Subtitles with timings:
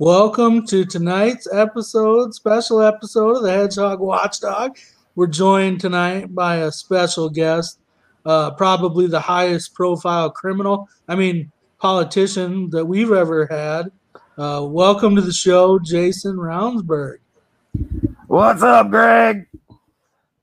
[0.00, 4.78] Welcome to tonight's episode, special episode of the Hedgehog Watchdog.
[5.14, 7.78] We're joined tonight by a special guest,
[8.24, 13.92] uh, probably the highest profile criminal, I mean, politician that we've ever had.
[14.38, 17.18] Uh, welcome to the show, Jason Ravnsborg.
[18.26, 19.48] What's up, Greg?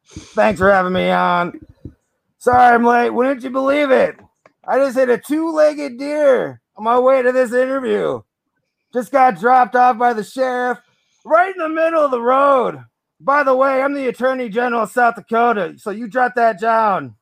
[0.05, 1.59] Thanks for having me on.
[2.38, 3.09] Sorry I'm late.
[3.09, 4.17] Wouldn't you believe it?
[4.67, 8.22] I just hit a two legged deer on my way to this interview.
[8.98, 10.80] Just got dropped off by the sheriff
[11.23, 12.84] right in the middle of the road.
[13.20, 17.14] By the way, I'm the Attorney General of South Dakota, so you jot that down.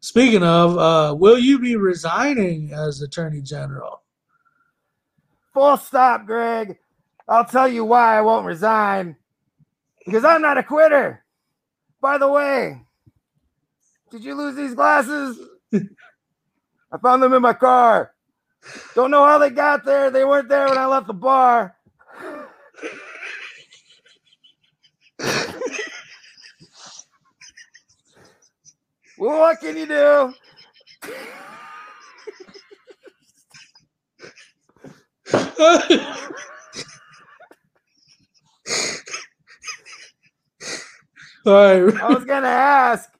[0.00, 4.00] Speaking of, uh, will you be resigning as Attorney General?
[5.52, 6.78] Full stop, Greg.
[7.28, 9.16] I'll tell you why I won't resign.
[10.06, 11.22] Because I'm not a quitter.
[12.00, 12.80] By the way,
[14.10, 15.38] did you lose these glasses?
[15.74, 18.11] I found them in my car.
[18.94, 20.10] Don't know how they got there.
[20.10, 21.76] They weren't there when I left the bar.
[29.18, 30.34] well, what can you do?
[41.46, 42.00] All right.
[42.02, 43.10] I was gonna ask.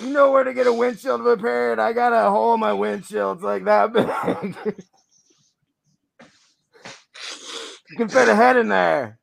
[0.00, 1.78] You know where to get a windshield repaired?
[1.78, 3.38] I got a hole in my windshield.
[3.38, 3.92] It's like that
[4.64, 4.76] big.
[7.90, 9.18] you can fit a head in there.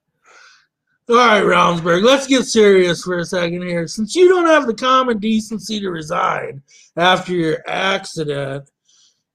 [1.09, 3.87] All right, Ravnsborg, let's get serious for a second here.
[3.87, 6.61] Since you don't have the common decency to resign
[6.97, 8.69] after your accident,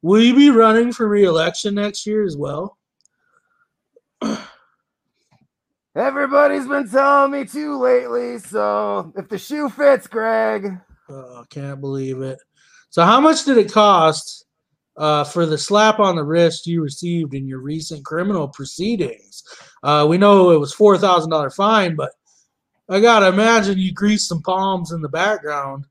[0.00, 2.78] will you be running for re-election next year as well?
[5.96, 10.78] Everybody's been telling me to lately, so if the shoe fits, Greg.
[11.08, 12.38] Oh, can't believe it.
[12.90, 14.46] So, how much did it cost
[14.96, 19.42] uh, for the slap on the wrist you received in your recent criminal proceedings?
[19.82, 22.12] Uh, we know it was four thousand dollar fine, but
[22.88, 25.86] I gotta imagine you greased some palms in the background.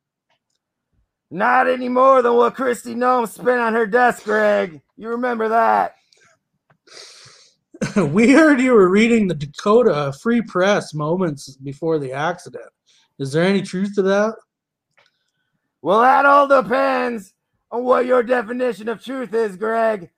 [1.30, 4.82] Not any more than what Kristi Noem spent on her desk, Greg.
[4.98, 5.96] You remember that?
[7.96, 12.70] we heard you were reading the Dakota Free Press moments before the accident.
[13.20, 14.36] Is there any truth to that?
[15.84, 17.34] Well, that all depends
[17.70, 20.10] on what your definition of truth is, Greg.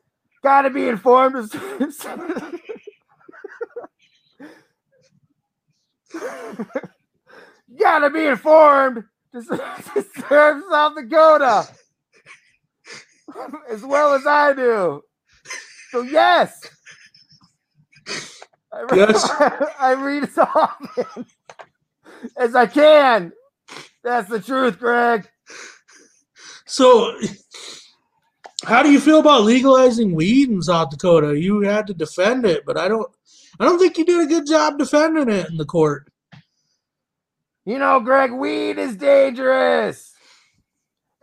[0.43, 1.35] Gotta be informed.
[1.37, 1.51] Of...
[7.79, 11.67] Gotta be informed to, to serve South Dakota
[13.71, 15.01] as well as I do.
[15.89, 16.61] So, yes.
[18.71, 19.31] I read, Yes.
[19.79, 21.25] I read as often
[22.37, 23.33] as I can.
[24.03, 25.27] That's the truth, Greg.
[26.67, 27.15] So,
[28.63, 31.39] how do you feel about legalizing weed in South Dakota?
[31.39, 33.09] You had to defend it, but I don't.
[33.59, 36.11] I don't think you did a good job defending it in the court.
[37.65, 40.13] You know, Greg, weed is dangerous.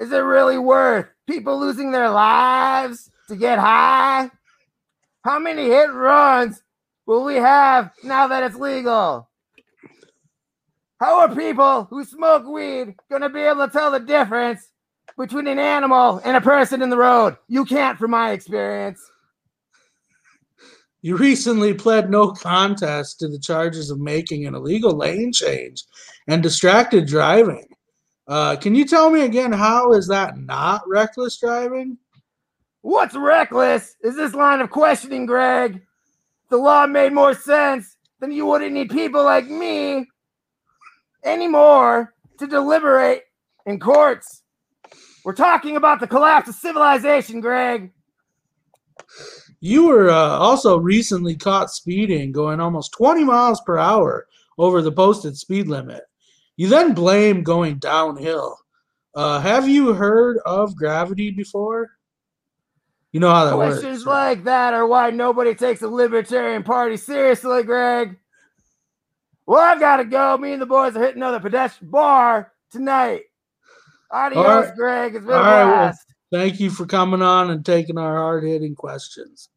[0.01, 4.31] Is it really worth people losing their lives to get high?
[5.25, 6.63] How many hit runs
[7.07, 9.29] will we have now that it's legal?
[10.99, 14.72] How are people who smoke weed going to be able to tell the difference
[15.19, 17.37] between an animal and a person in the road?
[17.49, 19.01] You can't, from my experience.
[21.03, 25.85] You recently pled no contest to the charges of making an illegal lane change
[26.29, 27.67] and distracted driving.
[28.29, 31.99] Uh, can you tell me again how is that not reckless driving?
[32.83, 35.75] What's reckless is this line of questioning, Greg.
[35.75, 40.07] If the law made more sense, then you wouldn't need people like me
[41.25, 43.23] anymore to deliberate
[43.67, 44.42] in courts.
[45.25, 47.93] We're talking about the collapse of civilization, Greg.
[49.61, 54.27] You were uh, also recently caught speeding, going almost 20 miles per hour
[54.59, 56.03] over the posted speed limit.
[56.57, 58.59] You then blame going downhill.
[59.15, 61.91] Uh, have you heard of gravity before?
[63.13, 63.85] You know how that Questions works.
[63.85, 68.17] Questions like that are why nobody takes the Libertarian Party seriously, Greg.
[69.47, 70.39] Well, I've got to go.
[70.39, 73.23] Me and the boys are hitting another pedestrian bar tonight.
[74.13, 74.75] Adios, All right.
[74.75, 75.15] Greg.
[75.15, 76.07] It's been All a right, well, blast.
[76.31, 79.49] Thank you for coming on and taking our hard hitting questions.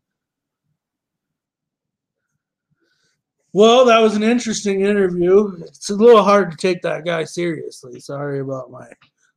[3.54, 5.64] Well, that was an interesting interview.
[5.64, 8.02] It's a little hard to take that guy seriously.
[8.02, 8.88] Sorry about my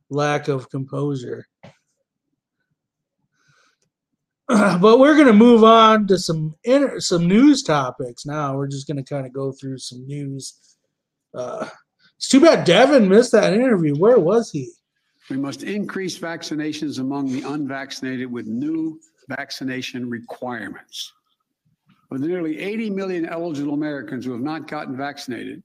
[0.09, 1.47] lack of composure.
[4.49, 8.57] but we're going to move on to some inter- some news topics now.
[8.57, 10.75] We're just going to kind of go through some news.
[11.33, 11.69] Uh,
[12.17, 13.95] it's too bad Devin missed that interview.
[13.95, 14.69] Where was he?
[15.29, 21.13] We must increase vaccinations among the unvaccinated with new vaccination requirements.
[22.11, 25.61] Of the nearly 80 million eligible Americans who have not gotten vaccinated,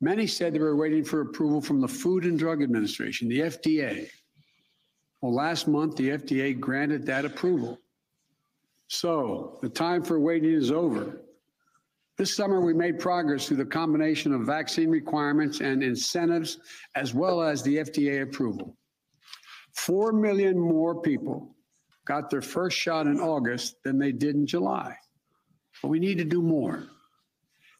[0.00, 4.08] many said they were waiting for approval from the Food and Drug Administration, the FDA.
[5.20, 7.78] Well, last month, the FDA granted that approval.
[8.88, 11.20] So the time for waiting is over.
[12.16, 16.58] This summer, we made progress through the combination of vaccine requirements and incentives,
[16.94, 18.76] as well as the FDA approval.
[19.74, 21.56] Four million more people
[22.06, 24.96] got their first shot in August than they did in July.
[25.82, 26.84] But we need to do more.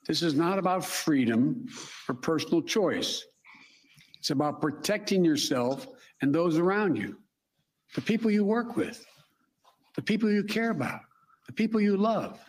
[0.07, 1.67] This is not about freedom
[2.09, 3.25] or personal choice.
[4.19, 5.87] It's about protecting yourself
[6.23, 7.19] and those around you,
[7.95, 9.05] the people you work with,
[9.95, 11.01] the people you care about,
[11.47, 12.41] the people you love.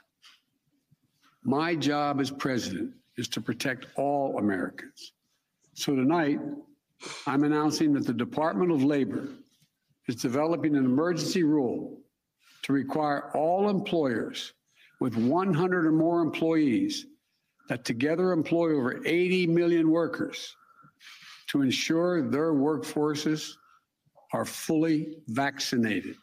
[1.47, 5.13] My job as president is to protect all Americans.
[5.75, 6.39] So tonight,
[7.27, 9.27] I'm announcing that the Department of Labor
[10.07, 11.99] is developing an emergency rule
[12.63, 14.53] to require all employers
[14.99, 17.05] with 100 or more employees
[17.69, 20.55] that together employ over 80 million workers
[21.49, 23.51] to ensure their workforces
[24.33, 26.15] are fully vaccinated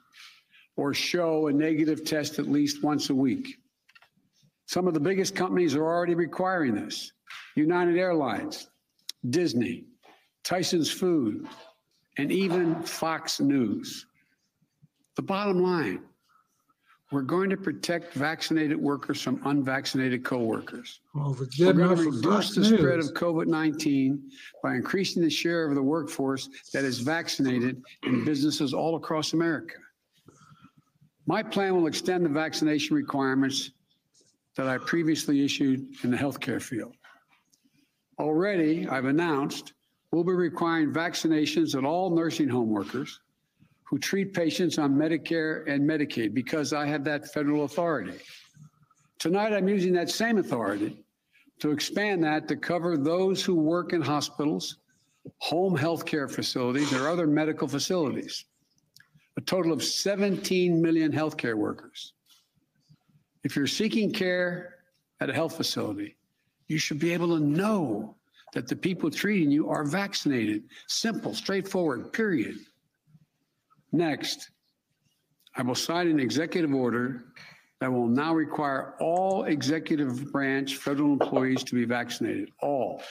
[0.74, 3.61] or show a negative test at least once a week.
[4.72, 7.12] Some of the biggest companies are already requiring this
[7.56, 8.70] United Airlines,
[9.28, 9.84] Disney,
[10.44, 11.46] Tyson's Food,
[12.16, 14.06] and even Fox News.
[15.16, 16.00] The bottom line
[17.10, 21.00] we're going to protect vaccinated workers from unvaccinated coworkers.
[21.14, 24.22] Well, We're going to reduce the spread of COVID 19
[24.62, 29.74] by increasing the share of the workforce that is vaccinated in businesses all across America.
[31.26, 33.72] My plan will extend the vaccination requirements
[34.56, 36.94] that I previously issued in the healthcare field.
[38.18, 39.72] Already, I've announced
[40.10, 43.20] we'll be requiring vaccinations of all nursing home workers
[43.84, 48.18] who treat patients on Medicare and Medicaid because I have that federal authority.
[49.18, 51.04] Tonight, I'm using that same authority
[51.60, 54.78] to expand that to cover those who work in hospitals,
[55.38, 58.44] home health care facilities, or other medical facilities.
[59.36, 62.14] A total of 17 million healthcare workers.
[63.44, 64.76] If you're seeking care
[65.20, 66.16] at a health facility,
[66.68, 68.16] you should be able to know
[68.52, 70.64] that the people treating you are vaccinated.
[70.86, 72.56] Simple, straightforward, period.
[73.92, 74.50] Next,
[75.56, 77.24] I will sign an executive order
[77.80, 83.02] that will now require all executive branch federal employees to be vaccinated, all.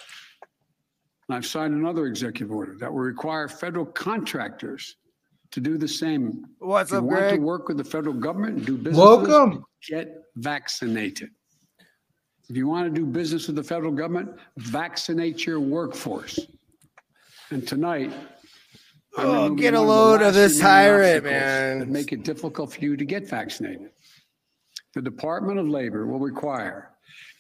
[1.28, 4.96] And I've signed another executive order that will require federal contractors
[5.52, 6.46] to do the same.
[6.60, 9.30] What's If you up, want to work with the federal government and do business with
[9.30, 9.66] Welcome.
[9.88, 11.30] Get vaccinated.
[12.50, 16.40] If you want to do business with the federal government, vaccinate your workforce.
[17.50, 18.12] And tonight,
[19.18, 21.92] Oh, get a load of this tyrant, man.
[21.92, 23.90] Make it difficult for you to get vaccinated.
[24.94, 26.92] The Department of Labor will require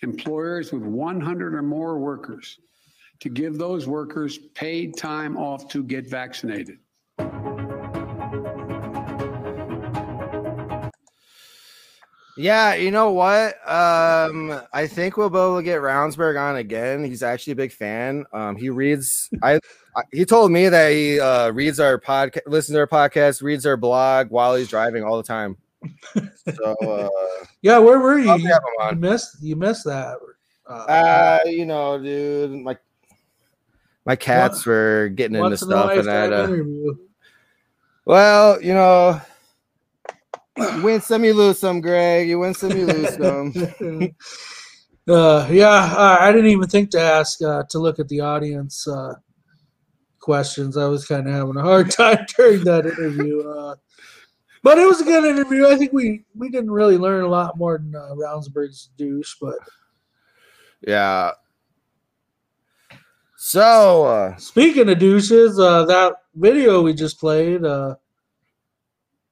[0.04, 2.60] employers with 100 or more workers
[3.22, 6.80] to give those workers paid time off to get vaccinated.
[12.42, 13.56] Yeah, you know what?
[13.70, 17.04] Um, I think we'll be able to get Ravnsborg on again.
[17.04, 18.26] He's actually a big fan.
[18.34, 19.30] Um, he reads.
[19.44, 19.60] I,
[19.96, 23.68] I he told me that he uh, reads our podcast, listens to our podcast, reads
[23.68, 25.56] our blog while he's driving all the time.
[26.56, 28.34] So uh, Yeah, where were you?
[28.36, 28.58] You,
[28.90, 29.38] you missed.
[29.40, 30.18] You missed that.
[30.68, 32.76] Uh, Uh, you know, dude, my
[34.06, 36.98] my cats were getting into once in a stuff, and I had
[38.06, 39.22] well, you know,
[40.62, 42.28] you win some, you lose some, Greg.
[42.28, 43.54] You win some, you lose some.
[45.08, 48.88] uh, yeah, uh, I didn't even think to ask uh, to look at the audience
[48.88, 49.14] uh,
[50.20, 50.78] questions.
[50.78, 53.42] I was kind of having a hard time during that interview.
[53.42, 53.76] Uh,
[54.64, 55.68] but it was a good interview.
[55.68, 59.58] I think we we didn't really learn a lot more than uh, Ravnsborg's douche, but
[60.86, 61.32] Yeah.
[63.38, 67.96] So, uh, Speaking of douches, uh, that video we just played, uh,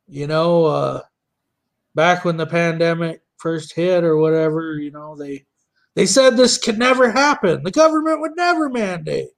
[0.08, 1.02] you know, uh,
[1.96, 5.46] back when the pandemic first hit or whatever, you know, they
[5.96, 7.64] they said this could never happen.
[7.64, 9.30] The government would never mandate.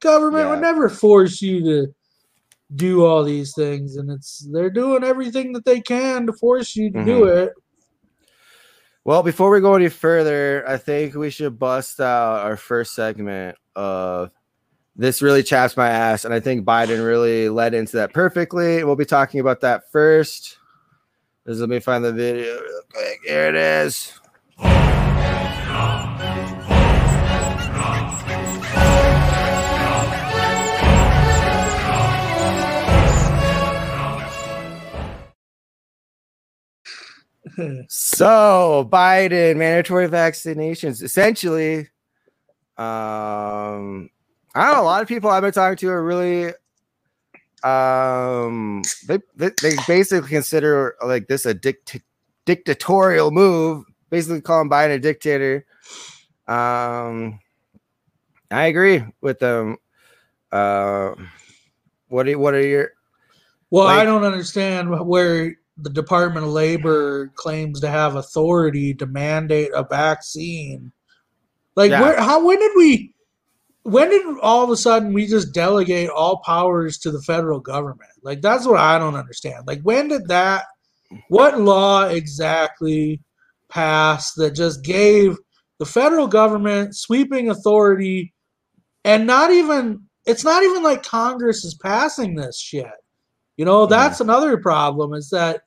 [0.00, 1.94] Government would never force you to
[2.74, 6.90] do all these things, and it's they're doing everything that they can to force you
[6.90, 7.38] to do mm-hmm.
[7.38, 7.52] it.
[9.04, 13.58] well, before we go any further, I think we should bust out our first segment
[13.74, 14.30] of
[14.96, 18.84] this really chaps my ass, and I think Biden really led into that perfectly.
[18.84, 20.56] We'll be talking about that first.
[21.46, 23.20] Just let me find the video real quick.
[23.24, 24.12] Here it is.
[37.88, 41.88] so Biden mandatory vaccinations essentially.
[42.76, 44.10] Um,
[44.54, 44.82] I don't know.
[44.82, 46.52] A lot of people I've been talking to are really
[47.64, 52.00] um they they, they basically consider like this a dict-
[52.46, 55.66] dictatorial move basically calling biden a dictator
[56.48, 57.38] um
[58.50, 59.76] i agree with them
[60.52, 61.12] uh
[62.08, 62.90] what are, what are your
[63.70, 69.70] Well, I don't understand where the Department of Labor claims to have authority to mandate
[69.74, 70.92] a vaccine.
[71.76, 72.02] Like, Yeah.
[72.02, 72.20] where?
[72.20, 72.44] How?
[72.44, 73.14] When did we?
[73.82, 78.10] When did all of a sudden we just delegate all powers to the federal government?
[78.22, 79.66] Like, that's what I don't understand.
[79.66, 80.64] Like, when did that?
[81.28, 83.20] What law exactly
[83.68, 85.36] passed that just gave
[85.78, 88.34] the federal government sweeping authority,
[89.04, 90.04] and not even?
[90.26, 92.86] It's not even like Congress is passing this shit.
[93.56, 93.90] You know, mm-hmm.
[93.90, 95.62] that's another problem is that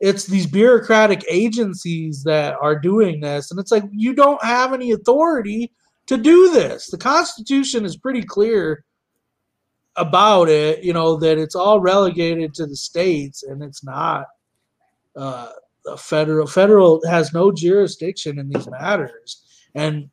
[0.00, 3.50] it's these bureaucratic agencies that are doing this.
[3.50, 5.72] And it's like, you don't have any authority
[6.12, 6.88] to do this.
[6.88, 8.84] The Constitution is pretty clear
[9.96, 14.26] about it, you know, that it's all relegated to the states and it's not
[15.16, 15.48] uh,
[15.86, 16.46] a federal.
[16.46, 19.42] Federal has no jurisdiction in these matters.
[19.74, 20.10] And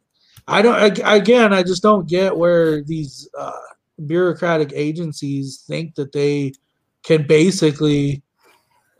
[0.47, 3.51] I don't, ag- again, I just don't get where these uh,
[4.05, 6.53] bureaucratic agencies think that they
[7.03, 8.23] can basically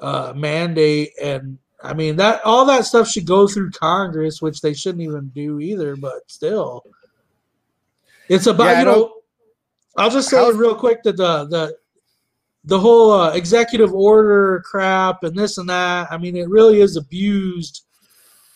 [0.02, 4.74] uh, mandate and I mean that all that stuff should go through Congress, which they
[4.74, 5.96] shouldn't even do either.
[5.96, 6.84] But still,
[8.28, 9.14] it's about Yeah, you know.
[9.98, 11.76] I'll just say real quick that the the
[12.66, 16.12] the whole uh, executive order crap and this and that.
[16.12, 17.86] I mean, it really is abused.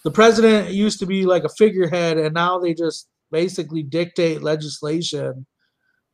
[0.04, 5.46] The president used to be like a figurehead, and now they just basically dictate legislation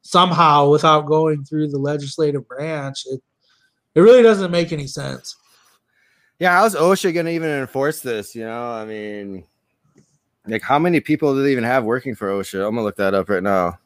[0.02, 3.04] somehow without going through the legislative branch.
[3.08, 3.22] It
[3.96, 5.36] it really doesn't make any sense.
[6.40, 8.34] Yeah, how's OSHA gonna even enforce this?
[8.34, 9.44] You know, I mean,
[10.48, 12.66] like how many people do they even have working for OSHA?
[12.66, 13.78] I'm gonna look that up right now.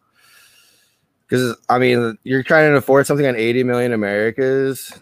[1.27, 4.93] Because I mean, you're trying to enforce something on 80 million Americans.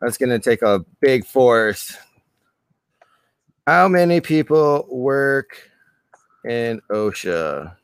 [0.00, 1.96] That's gonna take a big force.
[3.66, 5.56] How many people work
[6.44, 7.74] in OSHA?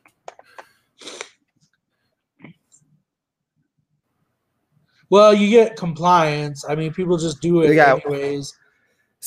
[5.09, 6.65] Well, you get compliance.
[6.67, 8.53] I mean, people just do it got- anyways.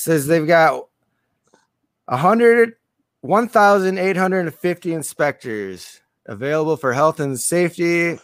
[0.01, 0.87] Says they've got
[2.07, 2.75] 100
[3.21, 8.13] 1850 inspectors available for health and safety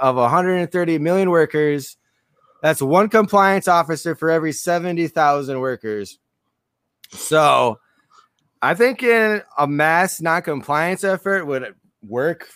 [0.00, 1.96] of 130 million workers.
[2.62, 6.18] That's one compliance officer for every 70,000 workers.
[7.10, 7.80] So
[8.62, 12.48] i think in a mass non-compliance effort would work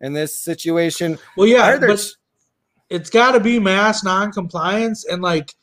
[0.00, 1.18] in this situation.
[1.36, 2.04] Well, yeah, but
[2.88, 5.54] it's got to be mass non-compliance, and like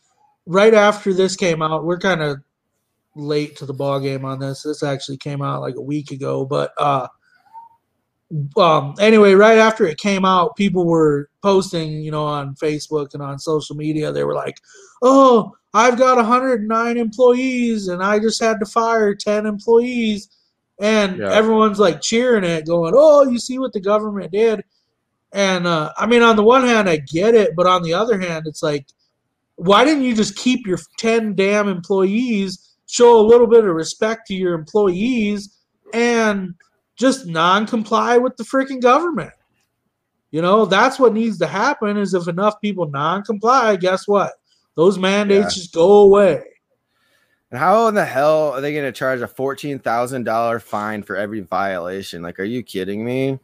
[0.46, 2.38] right after this came out, we're kind of
[3.16, 4.64] late to the ball game on this.
[4.64, 7.08] This actually came out like a week ago, but uh,
[8.58, 13.22] um, anyway, right after it came out, people were posting, you know, on Facebook and
[13.22, 14.12] on social media.
[14.12, 14.56] They were like,
[15.02, 20.30] "Oh, I've got 109 employees, and I just had to fire 10 employees."
[20.80, 21.32] And Yeah.
[21.32, 24.64] everyone's like cheering it, going, "Oh, you see what the government did."
[25.34, 28.20] And uh, I mean, on the one hand, I get it, but on the other
[28.20, 28.88] hand, it's like,
[29.62, 34.26] why didn't you just keep your 10 damn employees, show a little bit of respect
[34.26, 35.56] to your employees,
[35.94, 36.56] and
[36.96, 39.34] just non comply with the freaking government?
[40.32, 44.34] You know, that's what needs to happen is if enough people non comply, guess what?
[44.76, 46.42] Those mandates just go away.
[47.52, 51.04] And how in the hell are they going to charge a fourteen thousand dollar fine
[51.04, 52.24] for every violation?
[52.24, 53.38] Like, are you kidding me?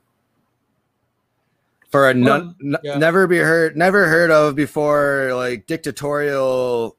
[1.90, 2.98] For a non, Well, n- yeah.
[2.98, 6.98] never be heard, never heard of before, like dictatorial.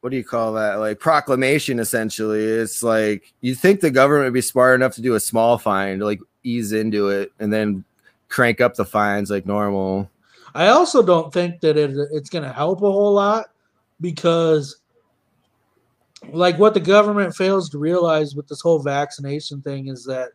[0.00, 0.76] What do you call that?
[0.76, 2.44] Like proclamation, essentially.
[2.44, 5.98] It's like you think the government would be smart enough to do a small fine
[5.98, 7.84] to like ease into it, and then
[8.28, 10.08] crank up the fines like normal.
[10.54, 13.46] I also don't think that it, it's going to help a whole lot
[14.00, 14.76] because,
[16.30, 20.30] like, what the government fails to realize with this whole vaccination thing is that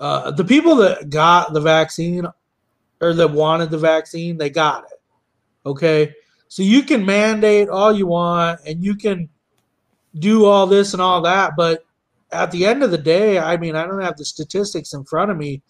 [0.00, 2.26] uh, the people that got the vaccine
[3.02, 5.00] or that wanted the vaccine, they got it.
[5.66, 6.14] Okay.
[6.48, 9.28] So you can mandate all you want and you can
[10.18, 11.52] do all this and all that.
[11.56, 11.84] But
[12.30, 15.30] at the end of the day, I mean, I don't have the statistics in front
[15.30, 15.62] of me,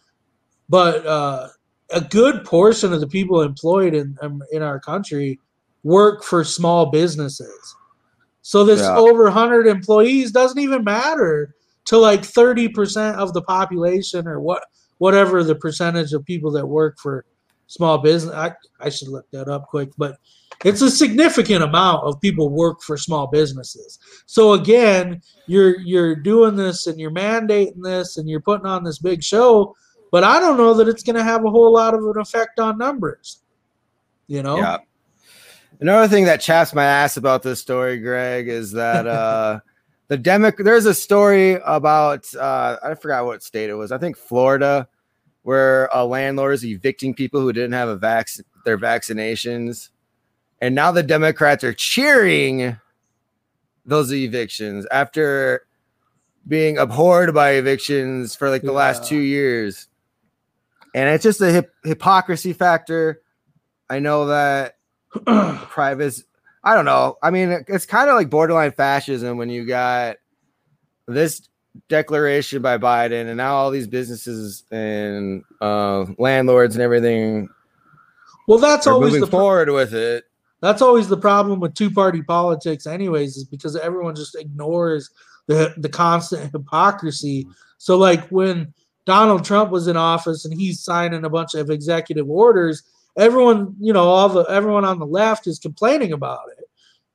[0.68, 1.48] but uh,
[1.90, 5.40] a good portion of the people employed in um, in our country
[5.82, 7.76] work for small businesses.
[8.42, 8.96] So this Yeah.
[8.96, 11.54] over 100 employees doesn't even matter
[11.86, 14.64] to like 30% of the population or what
[15.02, 17.24] whatever the percentage of people that work for
[17.66, 18.32] small business.
[18.32, 20.16] I, I should look that up quick, but
[20.64, 23.98] it's a significant amount of people work for small businesses.
[24.26, 29.00] So again, you're you're doing this and you're mandating this and you're putting on this
[29.00, 29.74] big show,
[30.12, 32.60] but I don't know that it's going to have a whole lot of an effect
[32.60, 33.42] on numbers.
[34.28, 34.58] You know?
[34.58, 34.76] Yeah.
[35.80, 39.58] Another thing that chaps my ass about this story, Greg, is that uh
[40.06, 43.90] the Demo- there's a story about uh I forgot what state it was.
[43.90, 44.86] I think Florida,
[45.42, 48.28] where a landlord is evicting people who didn't have a vac
[48.64, 49.88] their vaccinations.
[50.60, 52.76] And now the Democrats are cheering
[53.84, 55.66] those evictions after
[56.46, 58.78] being abhorred by evictions for like the yeah.
[58.78, 59.88] last two years.
[60.94, 63.22] And it's just a hip- hypocrisy factor.
[63.88, 64.76] I know that
[65.24, 66.14] private,
[66.62, 67.16] I don't know.
[67.22, 70.16] I mean, it's kind of like borderline fascism when you got
[71.06, 71.48] this
[71.88, 77.48] declaration by Biden and now all these businesses and uh, landlords and everything.
[78.48, 80.24] Well, that's always moving the forward with it.
[80.60, 85.10] That's always the problem with two party politics, anyways, is because everyone just ignores
[85.46, 87.46] the the constant hypocrisy.
[87.78, 88.72] So, like when
[89.04, 92.82] Donald Trump was in office and he's signing a bunch of executive orders,
[93.16, 96.64] everyone, you know, all the everyone on the left is complaining about it.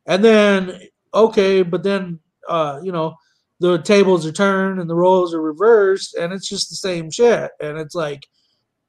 [0.06, 0.82] And then,
[1.14, 3.16] okay, but then, uh, you know,
[3.60, 7.52] the tables are turned and the roles are reversed, and it's just the same shit.
[7.60, 8.28] And it's like,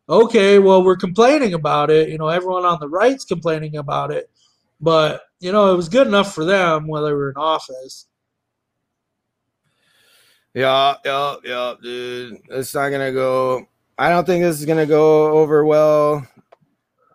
[0.09, 2.09] okay, well, we're complaining about it.
[2.09, 4.31] You know, everyone on the right's complaining about it.
[4.81, 8.07] But you know, it was good enough for them while they were in office.
[10.55, 12.39] Yeah, yeah, yeah, dude.
[12.51, 13.67] It's not gonna go.
[13.99, 16.27] I don't think this is gonna go over well.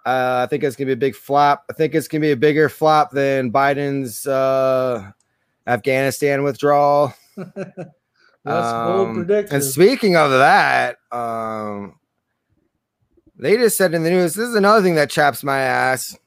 [0.05, 1.65] Uh, I think it's gonna be a big flop.
[1.69, 5.11] I think it's gonna be a bigger flop than Biden's uh,
[5.65, 7.13] Afghanistan withdrawal.
[8.45, 9.55] That's um, prediction.
[9.55, 11.97] And speaking of that, um,
[13.37, 14.35] they just said in the news.
[14.35, 16.17] This is another thing that chaps my ass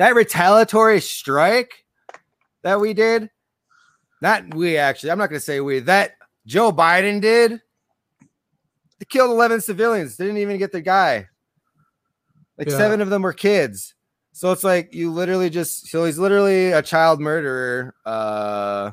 [0.00, 1.84] that retaliatory strike
[2.62, 3.28] that we did,
[4.22, 6.12] not we actually, I'm not going to say we, that
[6.46, 10.16] Joe Biden did, they killed 11 civilians.
[10.16, 11.28] They didn't even get the guy.
[12.56, 12.78] Like yeah.
[12.78, 13.94] seven of them were kids.
[14.32, 17.94] So it's like you literally just, so he's literally a child murderer.
[18.06, 18.92] Uh,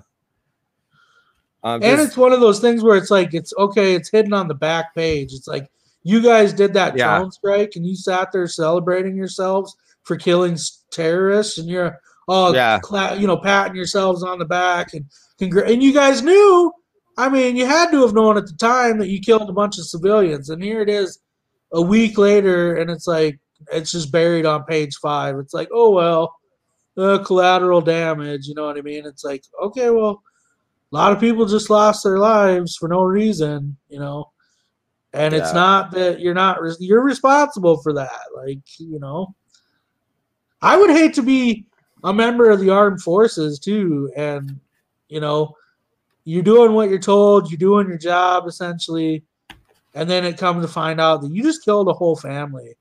[1.63, 4.47] um, and it's one of those things where it's like, it's okay, it's hidden on
[4.47, 5.33] the back page.
[5.33, 5.69] It's like,
[6.03, 7.17] you guys did that yeah.
[7.17, 10.57] drone strike and you sat there celebrating yourselves for killing
[10.89, 12.79] terrorists, and you're all yeah.
[12.79, 15.05] Cla- you know patting yourselves on the back and
[15.39, 16.71] congr- and you guys knew.
[17.17, 19.79] I mean, you had to have known at the time that you killed a bunch
[19.79, 21.19] of civilians, and here it is,
[21.73, 23.39] a week later, and it's like
[23.71, 25.37] it's just buried on page five.
[25.37, 26.35] It's like, oh well,
[26.97, 28.47] uh, collateral damage.
[28.47, 29.05] You know what I mean?
[29.05, 30.23] It's like, okay, well,
[30.91, 33.77] a lot of people just lost their lives for no reason.
[33.89, 34.31] You know,
[35.13, 35.39] and yeah.
[35.39, 38.19] it's not that you're not you're responsible for that.
[38.35, 39.35] Like you know,
[40.61, 41.65] I would hate to be
[42.03, 44.59] a member of the armed forces too, and
[45.09, 45.55] you know,
[46.23, 49.23] you're doing what you're told, you're doing your job essentially,
[49.93, 52.75] and then it comes to find out that you just killed a whole family,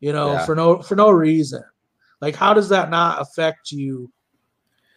[0.00, 0.46] you know, yeah.
[0.46, 1.62] for no for no reason.
[2.20, 4.10] Like, how does that not affect you?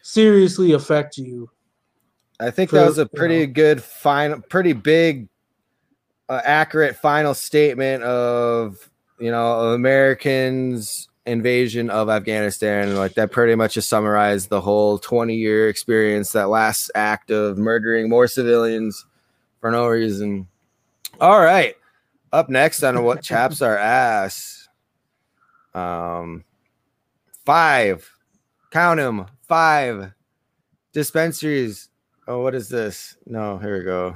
[0.02, 1.50] Seriously, affect you?
[2.40, 5.28] I think for, that was a pretty you know, good final, pretty big,
[6.30, 12.96] uh, accurate final statement of you know Americans invasion of Afghanistan.
[12.96, 17.58] Like that pretty much just summarized the whole 20 year experience, that last act of
[17.58, 19.06] murdering more civilians
[19.60, 20.48] for no reason.
[21.20, 21.76] All right.
[22.32, 24.68] Up next on what chaps our ass.
[25.74, 26.44] Um
[27.46, 28.10] five.
[28.72, 29.26] Count them.
[29.48, 30.14] Five
[30.94, 31.89] dispensaries.
[32.30, 33.18] Oh, what is this?
[33.26, 34.16] No, here we go.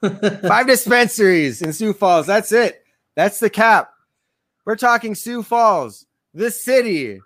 [0.48, 2.24] five dispensaries in Sioux Falls.
[2.24, 2.84] That's it.
[3.16, 3.92] That's the cap.
[4.64, 7.20] We're talking Sioux Falls this city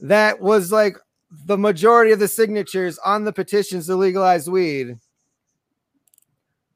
[0.00, 0.96] that was like
[1.44, 4.98] the majority of the signatures on the petitions to legalize weed.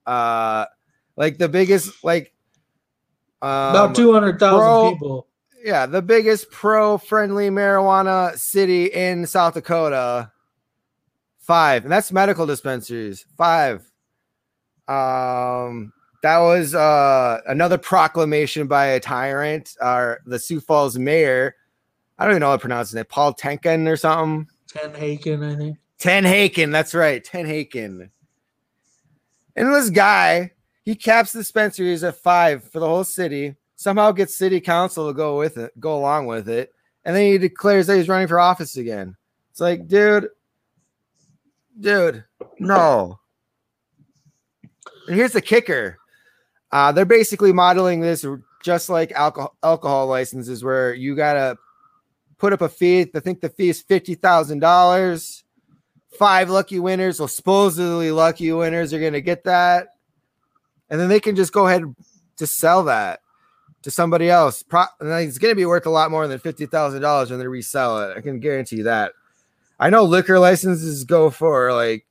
[0.04, 0.66] Uh,
[1.16, 2.34] like the biggest, like
[3.40, 5.26] um, about two hundred thousand people.
[5.64, 10.32] Yeah, the biggest pro-friendly marijuana city in South Dakota.
[11.50, 13.26] Five, and that's medical dispensaries.
[13.36, 13.80] Five.
[14.86, 21.56] Um, that was uh another proclamation by a tyrant, or uh, the Sioux Falls mayor,
[22.20, 23.08] I don't even know how to pronounce it.
[23.08, 24.46] Paul Tenken or something.
[24.68, 25.78] Ten Haken, I think.
[25.98, 27.24] Ten Haken, that's right.
[27.24, 28.10] Ten Haken.
[29.56, 30.52] And this guy,
[30.84, 33.56] he caps dispensaries at five for the whole city.
[33.74, 36.72] Somehow gets city council to go with it, go along with it,
[37.04, 39.16] and then he declares that he's running for office again.
[39.50, 40.28] It's like, dude,
[41.80, 42.24] dude,
[42.58, 43.18] no.
[45.06, 45.98] And here's the kicker:
[46.72, 48.24] uh, they're basically modeling this
[48.62, 51.56] just like alcohol alcohol licenses, where you gotta
[52.38, 53.10] put up a fee.
[53.14, 55.44] I think the fee is fifty thousand dollars.
[56.18, 59.88] Five lucky winners, so supposedly lucky winners are to get that,
[60.90, 61.82] and then they can just go ahead
[62.38, 63.20] just sell that
[63.82, 64.62] to somebody else.
[64.62, 67.98] Pro- it's to be worth a lot more than fifty thousand dollars when they resell
[67.98, 68.16] it.
[68.16, 69.12] I can guarantee you that.
[69.80, 72.06] I know liquor licenses go for like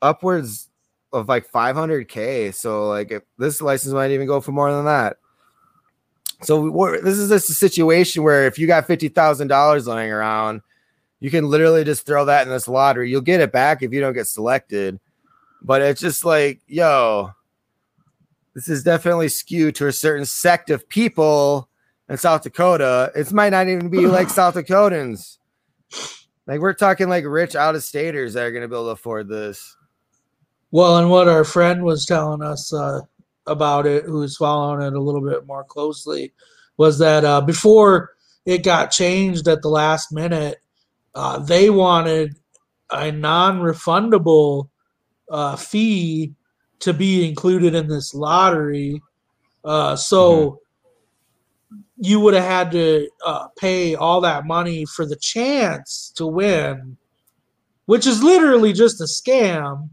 [0.00, 0.70] upwards
[1.12, 2.54] of like 500k.
[2.54, 5.18] So like if this license might even go for more than that.
[6.42, 10.62] So this is just a situation where if you got fifty thousand dollars lying around,
[11.20, 13.10] you can literally just throw that in this lottery.
[13.10, 14.98] You'll get it back if you don't get selected.
[15.62, 17.30] But it's just like, yo,
[18.54, 21.68] this is definitely skewed to a certain sect of people
[22.08, 23.12] in South Dakota.
[23.14, 25.38] It might not even be like South Dakotans.
[26.46, 28.90] Like we're talking like rich out of staters that are going to be able to
[28.90, 29.76] afford this.
[30.70, 33.00] Well, and what our friend was telling us uh,
[33.46, 36.32] about it, who's following it a little bit more closely,
[36.76, 38.10] was that uh, before
[38.44, 40.58] it got changed at the last minute,
[41.14, 42.36] uh, they wanted
[42.90, 44.68] a non-refundable
[45.30, 46.34] uh, fee
[46.78, 49.00] to be included in this lottery.
[49.64, 50.56] Uh, so mm-hmm.
[51.98, 56.96] You would have had to uh, pay all that money for the chance to win,
[57.86, 59.88] which is literally just a scam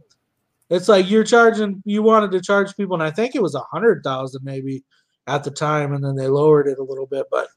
[0.74, 1.84] it's like you're charging.
[1.86, 4.84] You wanted to charge people, and I think it was a hundred thousand maybe
[5.28, 7.28] at the time, and then they lowered it a little bit.
[7.30, 7.48] But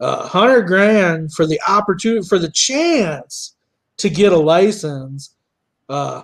[0.00, 3.54] a uh, hundred grand for the opportunity for the chance
[3.98, 5.36] to get a license.
[5.88, 6.22] Uh,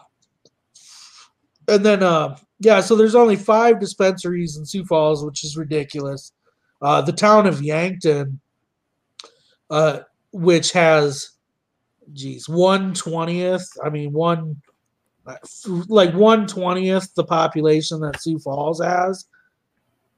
[1.68, 6.32] and then uh, yeah, so there's only five dispensaries in Sioux Falls, which is ridiculous.
[6.82, 8.40] Uh, the town of Yankton,
[9.70, 10.00] uh,
[10.32, 11.30] which has,
[12.12, 13.68] geez, one twentieth.
[13.82, 14.60] I mean, one
[15.88, 19.26] like one twentieth the population that Sioux Falls has,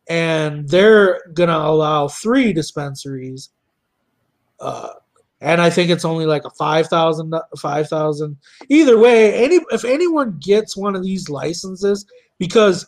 [0.09, 3.51] and they're gonna allow three dispensaries.
[4.59, 4.95] Uh,
[5.40, 8.37] and I think it's only like a 5,000, 5,000.
[8.71, 12.07] Either way, any if anyone gets one of these licenses,
[12.38, 12.87] because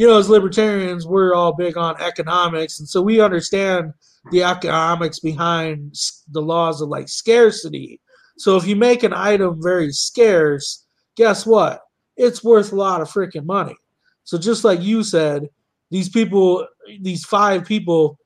[0.00, 3.92] you know, as libertarians, we're all big on economics, and so we understand
[4.30, 5.94] the economics behind
[6.30, 8.00] the laws of like scarcity.
[8.38, 10.86] So if you make an item very scarce,
[11.18, 11.82] guess what?
[12.16, 13.76] It's worth a lot of freaking money.
[14.24, 15.50] So just like you said,
[15.90, 16.66] these people,
[17.02, 18.18] these five people,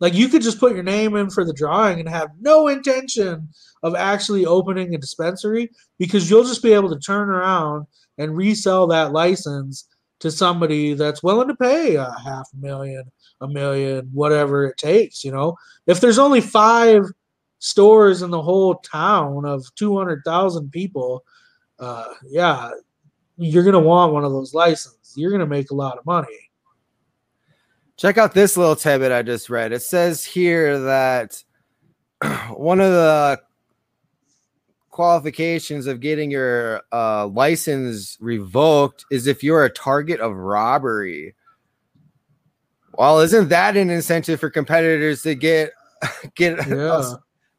[0.00, 3.50] like you could just put your name in for the drawing and have no intention
[3.84, 7.86] of actually opening a dispensary because you'll just be able to turn around
[8.18, 9.86] and resell that license
[10.22, 13.02] to somebody that's willing to pay a half million,
[13.40, 15.56] a million, whatever it takes, you know.
[15.88, 17.06] If there's only 5
[17.58, 21.24] stores in the whole town of 200,000 people,
[21.80, 22.70] uh, yeah,
[23.36, 25.14] you're gonna want one of those licenses.
[25.16, 26.50] You're gonna make a lot of money.
[27.96, 29.72] Check out this little tidbit I just read.
[29.72, 31.42] It says here that
[32.54, 33.40] one of the
[34.92, 41.34] qualifications of getting your uh, license revoked is if you're a target of robbery.
[42.92, 45.72] Well, isn't that an incentive for competitors to get
[46.36, 47.14] get yeah.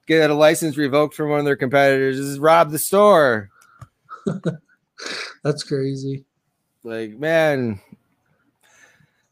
[0.07, 2.17] get a license revoked from one of their competitors?
[2.17, 3.49] Is rob the store.
[5.43, 6.23] That's crazy.
[6.83, 7.81] Like, man.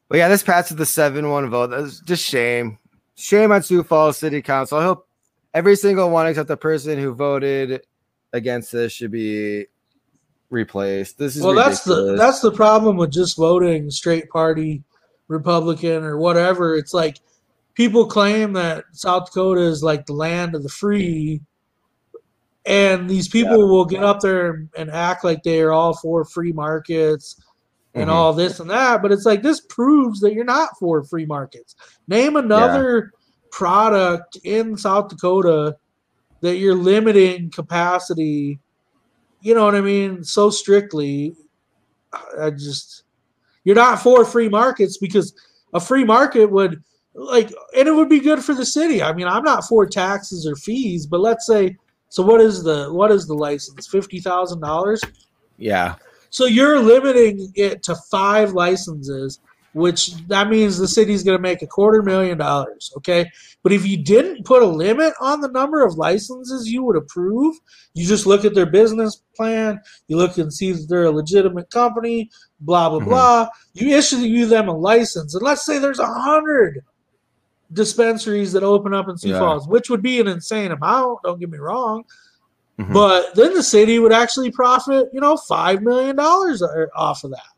[0.10, 1.68] But yeah, this passes the 7 1 vote.
[1.68, 2.78] That's just shame.
[3.16, 4.80] Shame on Sioux Falls City Council.
[4.80, 5.08] I hope
[5.54, 7.82] every single one except the person who voted
[8.34, 9.66] against this should be
[10.50, 11.18] replaced.
[11.18, 11.84] This is well, ridiculous.
[11.84, 14.84] that's the that's the problem with just voting straight party
[15.28, 16.76] Republican or whatever.
[16.76, 17.18] It's like
[17.74, 21.42] people claim that South Dakota is like the land of the free,
[22.66, 23.66] and these people yeah.
[23.66, 27.42] will get up there and act like they are all for free markets
[27.94, 28.14] and mm-hmm.
[28.14, 31.76] all this and that but it's like this proves that you're not for free markets
[32.08, 33.20] name another yeah.
[33.52, 35.76] product in south dakota
[36.42, 38.60] that you're limiting capacity
[39.42, 41.36] you know what i mean so strictly
[42.40, 43.04] i just
[43.64, 45.34] you're not for free markets because
[45.74, 49.28] a free market would like and it would be good for the city i mean
[49.28, 51.76] i'm not for taxes or fees but let's say
[52.12, 53.88] so what is the what is the license?
[53.88, 55.02] Fifty thousand dollars.
[55.58, 55.96] Yeah.
[56.30, 59.40] So you're limiting it to five licenses,
[59.74, 62.92] which that means the city's going to make a quarter million dollars.
[62.98, 63.30] Okay,
[63.64, 67.56] but if you didn't put a limit on the number of licenses you would approve,
[67.94, 71.70] you just look at their business plan, you look and see that they're a legitimate
[71.70, 72.30] company,
[72.60, 73.10] blah blah mm-hmm.
[73.10, 73.48] blah.
[73.74, 76.84] You issue them a license, and let's say there's a hundred
[77.74, 79.40] dispensaries that open up in Sioux yeah.
[79.40, 81.20] Falls, which would be an insane amount.
[81.24, 82.04] Don't get me wrong.
[82.80, 82.94] Mm-hmm.
[82.94, 86.64] But then the city would actually profit, you know, five million dollars
[86.96, 87.51] off of that.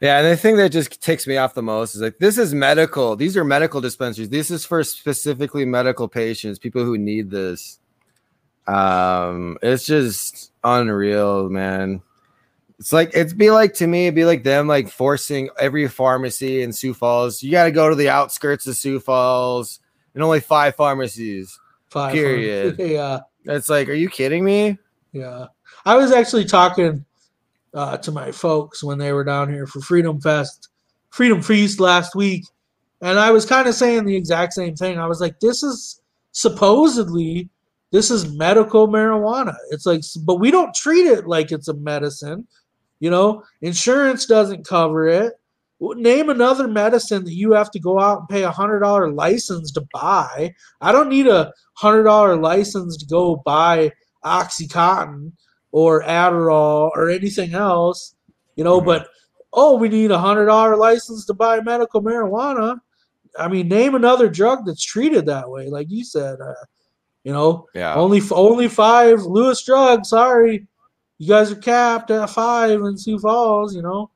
[0.00, 2.52] Yeah, and the thing that just ticks me off the most is like this is
[2.52, 3.16] medical.
[3.16, 4.28] These are medical dispensaries.
[4.28, 7.78] This is for specifically medical patients, people who need this.
[8.66, 12.02] Um, it's just unreal, man.
[12.78, 16.62] It's like it'd be like to me, it'd be like them like forcing every pharmacy
[16.62, 17.42] in Sioux Falls.
[17.42, 19.80] You got to go to the outskirts of Sioux Falls,
[20.14, 21.58] and only five pharmacies.
[21.88, 22.12] Five.
[22.12, 22.76] Period.
[22.78, 23.20] yeah.
[23.44, 24.78] It's like, are you kidding me?
[25.12, 25.46] Yeah.
[25.84, 27.04] I was actually talking
[27.74, 30.68] uh, to my folks when they were down here for Freedom Fest,
[31.10, 32.44] Freedom Feast last week.
[33.00, 34.98] And I was kind of saying the exact same thing.
[34.98, 36.00] I was like, this is
[36.32, 37.48] supposedly
[37.94, 39.54] this is medical marijuana.
[39.70, 42.44] It's like, but we don't treat it like it's a medicine.
[42.98, 45.34] You know, insurance doesn't cover it.
[45.80, 49.70] Name another medicine that you have to go out and pay a hundred dollar license
[49.72, 50.52] to buy.
[50.80, 53.92] I don't need a hundred dollar license to go buy
[54.24, 55.30] OxyContin
[55.74, 58.14] or Adderall or anything else,
[58.54, 58.78] you know.
[58.78, 58.86] Mm-hmm.
[58.86, 59.08] But
[59.52, 62.78] oh, we need a hundred dollar license to buy medical marijuana.
[63.36, 66.40] I mean, name another drug that's treated that way, like you said.
[66.40, 66.54] Uh,
[67.24, 67.92] you know, yeah.
[67.96, 70.10] Only only five Lewis drugs.
[70.10, 70.64] Sorry,
[71.18, 73.74] you guys are capped at five in Sioux Falls.
[73.74, 74.10] You know.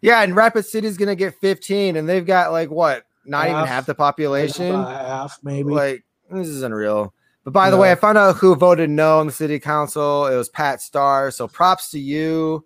[0.00, 3.56] Yeah, and Rapid City is gonna get 15, and they've got like what, not half,
[3.56, 4.72] even half the population.
[4.72, 5.72] Half, maybe.
[5.72, 7.12] Like this is unreal.
[7.44, 7.70] But by yeah.
[7.70, 10.26] the way, I found out who voted no in the city council.
[10.26, 11.30] It was Pat Starr.
[11.30, 12.64] So props to you.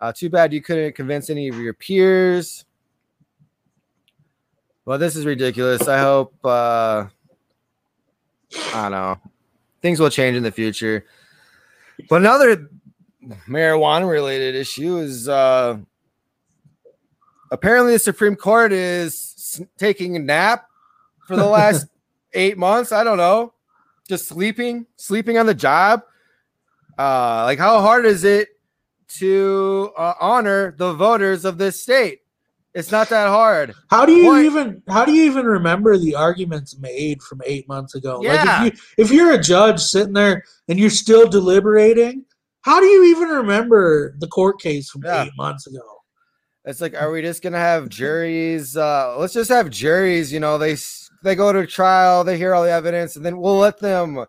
[0.00, 2.64] Uh, too bad you couldn't convince any of your peers.
[4.84, 5.86] Well, this is ridiculous.
[5.88, 7.06] I hope uh,
[8.74, 9.18] I don't know.
[9.82, 11.06] Things will change in the future.
[12.08, 12.70] But another
[13.48, 15.78] marijuana related issue is uh,
[17.50, 20.66] apparently the Supreme Court is taking a nap
[21.26, 21.86] for the last
[22.32, 22.92] eight months.
[22.92, 23.52] I don't know.
[24.10, 26.02] Just sleeping, sleeping on the job.
[26.98, 28.48] Uh, like, how hard is it
[29.18, 32.18] to uh, honor the voters of this state?
[32.74, 33.72] It's not that hard.
[33.88, 34.44] How do you what?
[34.44, 38.20] even how do you even remember the arguments made from eight months ago?
[38.20, 38.32] Yeah.
[38.32, 42.24] Like if you if you're a judge sitting there and you're still deliberating,
[42.62, 45.22] how do you even remember the court case from yeah.
[45.22, 45.82] eight months ago?
[46.64, 48.76] It's like, are we just gonna have juries?
[48.76, 50.32] Uh, let's just have juries.
[50.32, 50.74] You know, they
[51.22, 54.24] they go to trial, they hear all the evidence, and then we'll let them.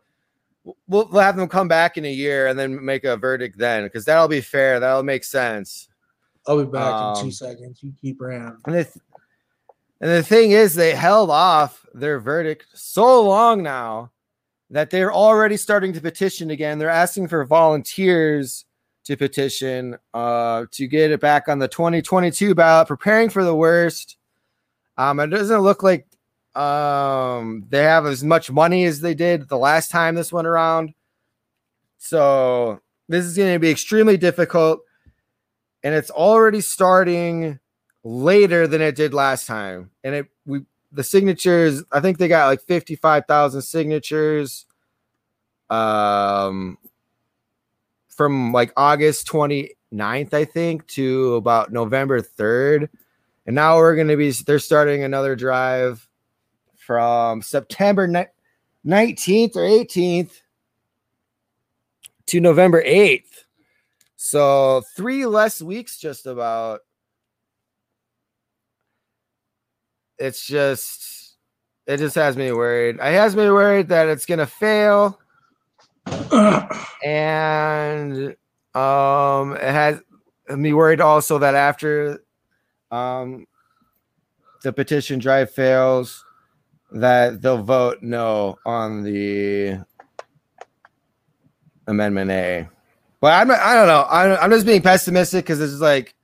[0.87, 4.05] We'll have them come back in a year and then make a verdict then, because
[4.05, 4.79] that'll be fair.
[4.79, 5.87] That'll make sense.
[6.47, 7.79] I'll be back um, in two um, seconds.
[7.81, 8.57] You keep around.
[8.65, 9.05] And the, th-
[10.01, 14.11] and the thing is, they held off their verdict so long now
[14.69, 16.79] that they're already starting to petition again.
[16.79, 18.65] They're asking for volunteers
[19.03, 24.17] to petition uh, to get it back on the 2022 ballot, preparing for the worst.
[24.97, 26.07] Um, it doesn't look like
[26.55, 30.93] um, they have as much money as they did the last time this went around.
[31.97, 34.81] So this is going to be extremely difficult.
[35.83, 37.59] And it's already starting
[38.03, 39.91] later than it did last time.
[40.03, 40.61] And it we
[40.91, 44.65] the signatures, I think they got like 55,000 signatures
[45.69, 46.77] um
[48.09, 52.89] from like August 29th, I think, to about November 3rd.
[53.45, 56.07] And now we're going to be, they're starting another drive
[56.85, 58.07] from September
[58.85, 60.41] 19th or 18th
[62.25, 63.45] to November 8th.
[64.15, 66.81] So three less weeks, just about.
[70.17, 71.35] It's just,
[71.87, 72.95] it just has me worried.
[72.95, 75.19] It has me worried that it's going to fail.
[77.03, 78.35] and
[78.73, 80.01] um, it has
[80.49, 82.23] me worried also that after
[82.91, 83.45] um,
[84.63, 86.23] the petition drive fails,
[86.91, 89.79] that they'll vote no on the
[91.87, 92.69] amendment A.
[93.19, 94.05] But I'm I don't know.
[94.09, 96.15] I'm, I'm just being pessimistic because it's like,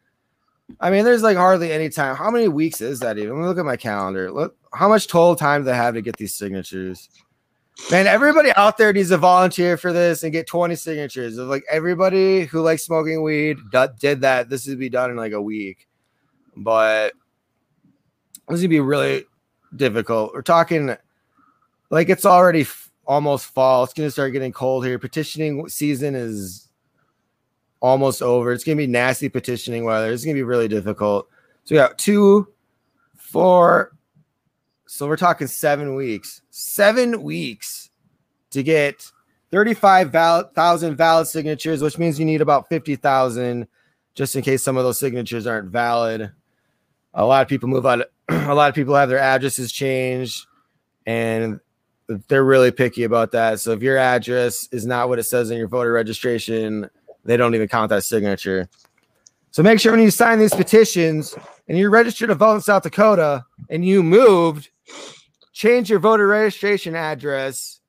[0.80, 2.15] I mean, there's like hardly any time.
[2.15, 3.36] How many weeks is that even?
[3.36, 4.32] Let me look at my calendar.
[4.32, 7.10] Look, how much total time do they have to get these signatures?
[7.91, 11.38] Man, everybody out there needs to volunteer for this and get 20 signatures.
[11.38, 13.58] Like everybody who likes smoking weed
[13.99, 14.49] did that.
[14.49, 15.88] This would be done in like a week,
[16.56, 17.13] but
[18.49, 19.25] this would be really
[19.75, 20.34] difficult.
[20.34, 20.95] We're talking
[21.89, 23.84] like it's already f- almost fall.
[23.84, 24.99] It's going to start getting cold here.
[24.99, 26.67] Petitioning season is
[27.80, 28.51] almost over.
[28.51, 30.12] It's going to be nasty petitioning weather.
[30.12, 31.27] It's going to be really difficult.
[31.63, 32.47] So we got two,
[33.15, 33.95] four.
[34.88, 36.41] So we're talking seven weeks.
[36.49, 37.89] Seven weeks
[38.51, 39.12] to get
[39.51, 43.67] 35,000 valid signatures, which means you need about 50,000
[44.13, 46.32] just in case some of those signatures aren't valid.
[47.13, 48.01] A lot of people move out.
[48.30, 50.46] A lot of people have their addresses changed
[51.06, 51.60] and
[52.28, 53.60] they're really picky about that.
[53.60, 56.90] So if your address is not what it says in your voter registration,
[57.26, 58.70] they don't even count that signature.
[59.52, 61.36] So make sure when you sign these petitions
[61.68, 64.70] and you're registered to vote in South Dakota and you moved,
[65.52, 67.80] change your voter registration address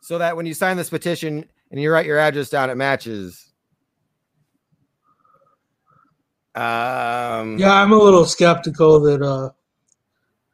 [0.00, 3.51] so that when you sign this petition and you write your address down, it matches.
[6.54, 9.50] Um, Yeah, I'm a little skeptical that uh,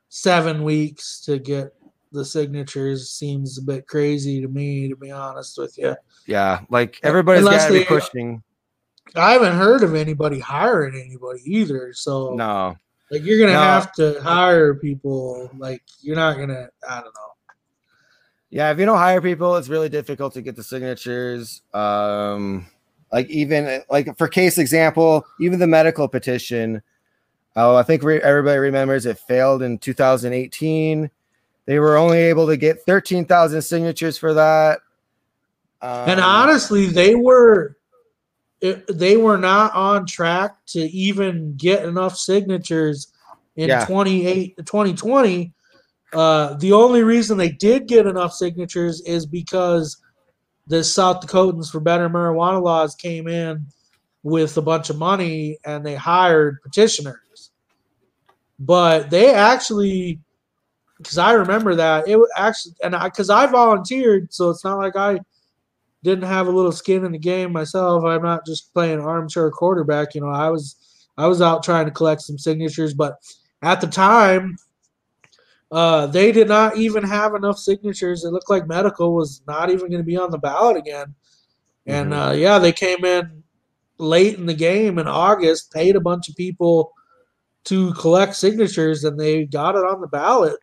[0.08, 1.74] seven weeks to get
[2.12, 5.94] the signatures seems a bit crazy to me, to be honest with you.
[6.26, 8.42] yeah, like everybody's Unless got to be pushing.
[9.14, 11.92] I haven't heard of anybody hiring anybody either.
[11.94, 12.76] So, No,
[13.10, 13.64] like, you're gonna No.
[13.64, 15.50] have to hire people.
[15.56, 16.68] Like, you're not gonna.
[16.88, 17.54] I don't know.
[18.50, 21.60] Yeah, if you don't hire people, it's really difficult to get the signatures.
[21.74, 22.66] Um,
[23.12, 26.82] like even like for case example, even the medical petition.
[27.56, 31.10] Oh, I think re- everybody remembers it failed in 2018.
[31.66, 34.80] They were only able to get 13,000 signatures for that.
[35.82, 37.76] Um, and honestly, they were.
[38.60, 43.12] They were not on track to even get enough signatures
[43.54, 43.84] in Yeah.
[43.84, 45.52] 28 2020
[46.12, 49.98] uh, the only reason they did get enough signatures is because
[50.68, 53.66] the South Dakotans for Better Marijuana Laws came in
[54.22, 57.50] with a bunch of money and they hired petitioners.
[58.60, 60.20] But they actually,
[60.98, 64.96] because I remember that it actually, and I because I volunteered, so it's not like
[64.96, 65.20] I
[66.02, 68.04] didn't have a little skin in the game myself.
[68.04, 70.14] I'm not just playing armchair quarterback.
[70.14, 70.76] You know, I was
[71.16, 73.18] I was out trying to collect some signatures, but
[73.62, 74.56] at the time,
[75.70, 78.24] uh, they did not even have enough signatures.
[78.24, 81.14] It looked like medical was not even going to be on the ballot again.
[81.86, 83.42] And uh, yeah, they came in
[83.98, 86.92] late in the game in August, paid a bunch of people
[87.64, 90.56] to collect signatures, and they got it on the ballot.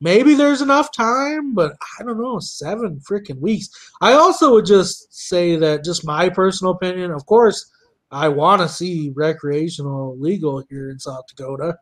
[0.00, 2.40] Maybe there's enough time, but I don't know.
[2.40, 3.68] Seven freaking weeks.
[4.00, 7.12] I also would just say that, just my personal opinion.
[7.12, 7.70] Of course,
[8.10, 11.76] I want to see recreational legal here in South Dakota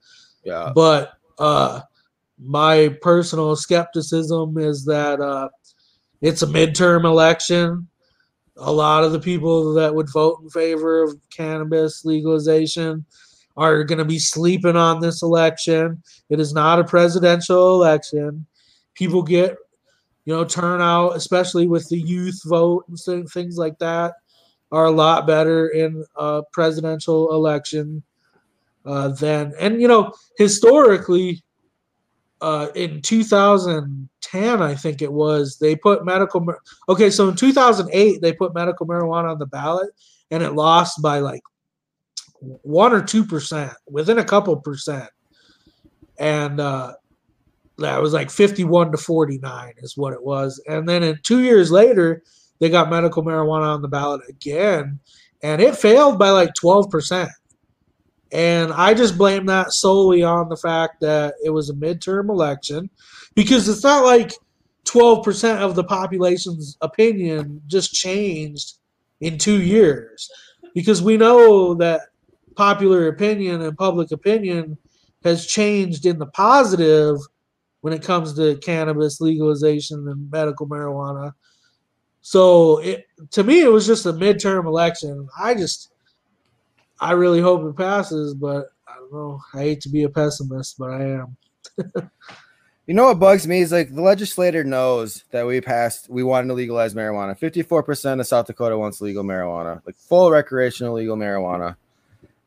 [0.44, 1.80] yeah, but uh
[2.42, 5.48] my personal skepticism is that uh
[6.22, 7.88] it's a midterm election.
[8.58, 13.06] A lot of the people that would vote in favor of cannabis legalization
[13.56, 16.02] are going to be sleeping on this election.
[16.28, 18.46] It is not a presidential election.
[18.94, 19.56] People get
[20.24, 24.14] you know turnout especially with the youth vote and things like that
[24.70, 28.02] are a lot better in a presidential election
[28.84, 31.42] uh, than and you know historically
[32.40, 38.20] uh, in 2010 i think it was they put medical mar- okay so in 2008
[38.22, 39.90] they put medical marijuana on the ballot
[40.30, 41.42] and it lost by like
[42.40, 45.08] one or two percent within a couple percent.
[46.18, 46.94] And uh,
[47.78, 50.62] that was like 51 to 49 is what it was.
[50.68, 52.22] And then in two years later
[52.58, 55.00] they got medical marijuana on the ballot again
[55.42, 57.30] and it failed by like 12 percent
[58.32, 62.90] and I just blame that solely on the fact that it was a midterm election
[63.34, 64.32] because it's not like
[64.84, 68.78] 12% of the population's opinion just changed
[69.20, 70.30] in two years.
[70.74, 72.02] Because we know that
[72.56, 74.78] popular opinion and public opinion
[75.24, 77.16] has changed in the positive
[77.80, 81.32] when it comes to cannabis legalization and medical marijuana.
[82.20, 85.26] So it, to me, it was just a midterm election.
[85.38, 85.89] I just
[87.00, 89.40] I really hope it passes, but I don't know.
[89.54, 91.36] I hate to be a pessimist, but I am.
[92.90, 96.48] You know what bugs me is like the legislator knows that we passed, we wanted
[96.48, 97.38] to legalize marijuana.
[97.38, 101.76] 54% of South Dakota wants legal marijuana, like full recreational legal marijuana.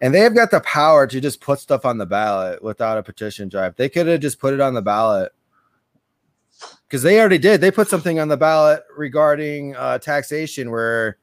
[0.01, 3.47] And they've got the power to just put stuff on the ballot without a petition
[3.47, 3.78] drive.
[3.78, 5.32] They could have just put it on the ballot
[6.89, 7.62] because they already did.
[7.62, 11.20] They put something on the ballot regarding uh, taxation where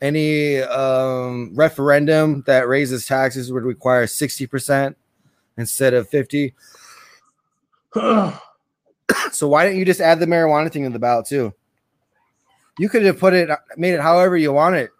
[0.00, 4.94] any um, referendum that raises taxes would require 60%
[5.56, 6.54] instead of 50
[9.32, 11.52] so why didn't you just add the marijuana thing in the ballot too?
[12.78, 14.90] You could have put it, made it however you want it,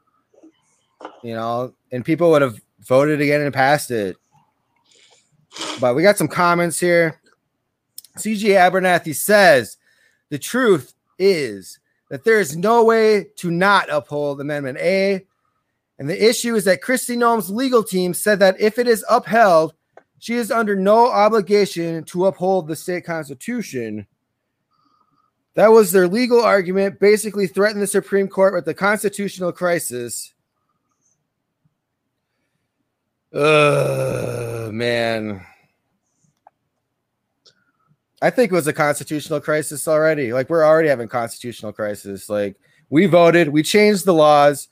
[1.22, 4.16] you know, and people would have voted again and passed it.
[5.80, 7.20] But we got some comments here.
[8.16, 9.76] CG Abernathy says
[10.28, 11.78] the truth is
[12.08, 15.26] that there is no way to not uphold Amendment A.
[15.98, 19.74] And the issue is that Kristi Noem's legal team said that if it is upheld,
[20.18, 24.06] she is under no obligation to uphold the state constitution.
[25.54, 30.32] That was their legal argument, basically threatened the Supreme Court with the constitutional crisis.
[33.32, 35.44] Uh man.
[38.20, 40.32] I think it was a constitutional crisis already.
[40.32, 42.28] Like we're already having constitutional crisis.
[42.28, 42.56] Like
[42.90, 44.68] we voted, we changed the laws.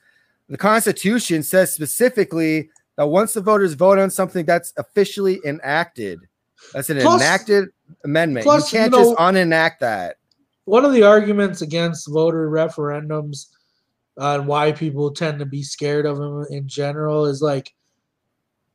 [0.49, 6.19] the Constitution says specifically that once the voters vote on something that's officially enacted,
[6.73, 7.69] that's an Plus- enacted
[8.03, 8.43] amendment.
[8.45, 10.17] plus, you can't you know- just unenact that.
[10.65, 13.45] one of the arguments against voter referendums
[14.17, 17.73] and why people tend to be scared of them in general is like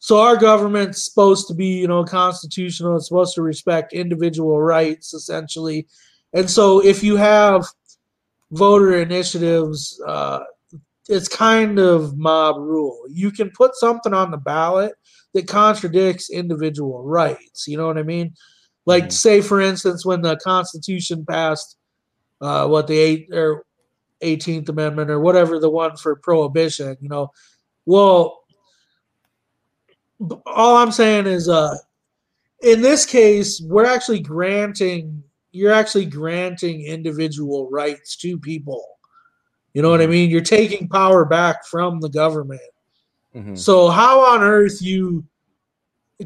[0.05, 5.15] so our government's supposed to be you know constitutional it's supposed to respect individual rights
[5.15, 5.87] essentially.
[6.33, 7.65] And so if you have
[8.51, 10.41] voter initiatives uh,
[11.09, 12.99] it's kind of mob rule.
[13.11, 14.95] You can put something on the ballot
[15.35, 18.35] that contradicts individual rights you know what i mean?
[18.87, 19.13] Like Mhm.
[19.13, 21.77] say for instance when the constitution passed
[22.41, 23.65] uh, what the eight or
[24.23, 27.31] 18th amendment or whatever the one for prohibition you know?
[27.87, 28.42] Well
[30.47, 31.77] all i'm saying is uh
[32.63, 38.83] in this case we're actually granting you're actually granting individual rights to people.
[39.75, 40.31] You know what i mean?
[40.31, 42.61] You're taking power back from the government.
[43.35, 43.59] Mhm.
[43.59, 45.25] so how on earth you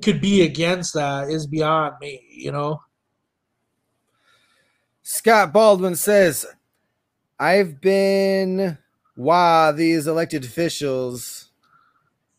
[0.02, 2.80] could be against that is beyond me you know?
[5.02, 6.44] Scott Baldwin says,
[7.38, 8.76] I've been,
[9.16, 11.45] wow, these elected officials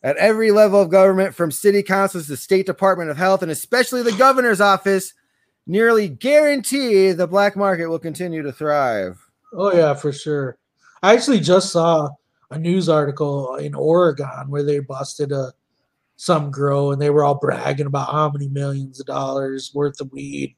[0.03, 4.03] at every level of government, from city councils to state department of health, and especially
[4.03, 5.13] the governor's office,
[5.65, 9.19] nearly guarantee the black market will continue to thrive.
[9.53, 10.57] Oh yeah, for sure.
[11.03, 12.09] I actually just saw
[12.51, 15.53] a news article in Oregon where they busted a
[16.17, 20.11] some grow and they were all bragging about how many millions of dollars worth of
[20.11, 20.55] weed.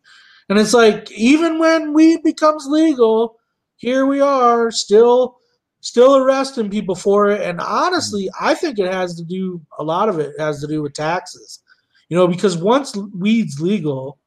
[0.48, 3.38] And it's like even when weed becomes legal,
[3.76, 5.39] here we are still
[5.82, 8.46] still arresting people for it and honestly, mm-hmm.
[8.46, 11.62] I think it has to do a lot of it has to do with taxes.
[12.10, 14.18] You know, because once weed's legal,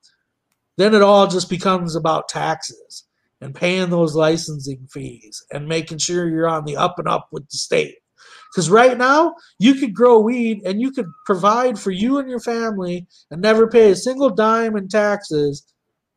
[0.76, 3.04] then it all just becomes about taxes
[3.40, 7.42] and paying those licensing fees and making sure you're on the up and up with
[7.48, 7.96] the state.
[8.52, 12.40] Because right now, you could grow weed and you could provide for you and your
[12.40, 15.64] family and never pay a single dime in taxes.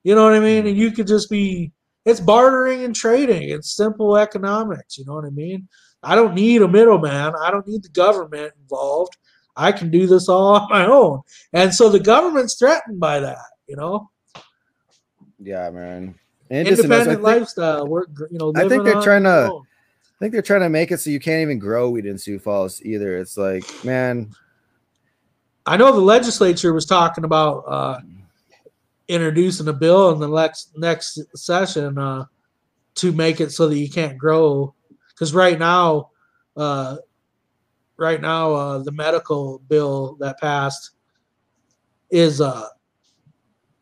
[0.04, 0.60] You know what I mean?
[0.60, 0.82] And mm-hmm.
[0.82, 1.72] you could just be,
[2.06, 3.50] it's bartering and trading.
[3.50, 4.98] It's simple economics.
[4.98, 5.68] You know what I mean?
[6.04, 7.34] I don't need a middleman.
[7.42, 9.18] I don't need the government involved.
[9.56, 11.22] I can do this all on my own.
[11.54, 13.38] And so the government's threatened by that,
[13.68, 14.10] you know?
[15.40, 16.16] Yeah, man.
[16.50, 17.88] And it just- I independent think- lifestyle.
[17.88, 18.54] We're you know.
[18.56, 19.64] I think they're trying to- own.
[19.64, 22.40] I think they're trying to make it so you can't even grow weed in Sioux
[22.40, 23.18] Falls either.
[23.18, 24.30] It's like, man,
[25.66, 28.00] I know the legislature was talking about uh,
[29.08, 32.26] introducing a bill in the next next session uh,
[32.96, 34.74] to make it so that you can't grow.
[35.10, 36.10] Because right now,
[36.58, 36.98] uh,
[37.98, 40.92] right now, uh, the medical bill that passed
[42.10, 42.68] is, uh,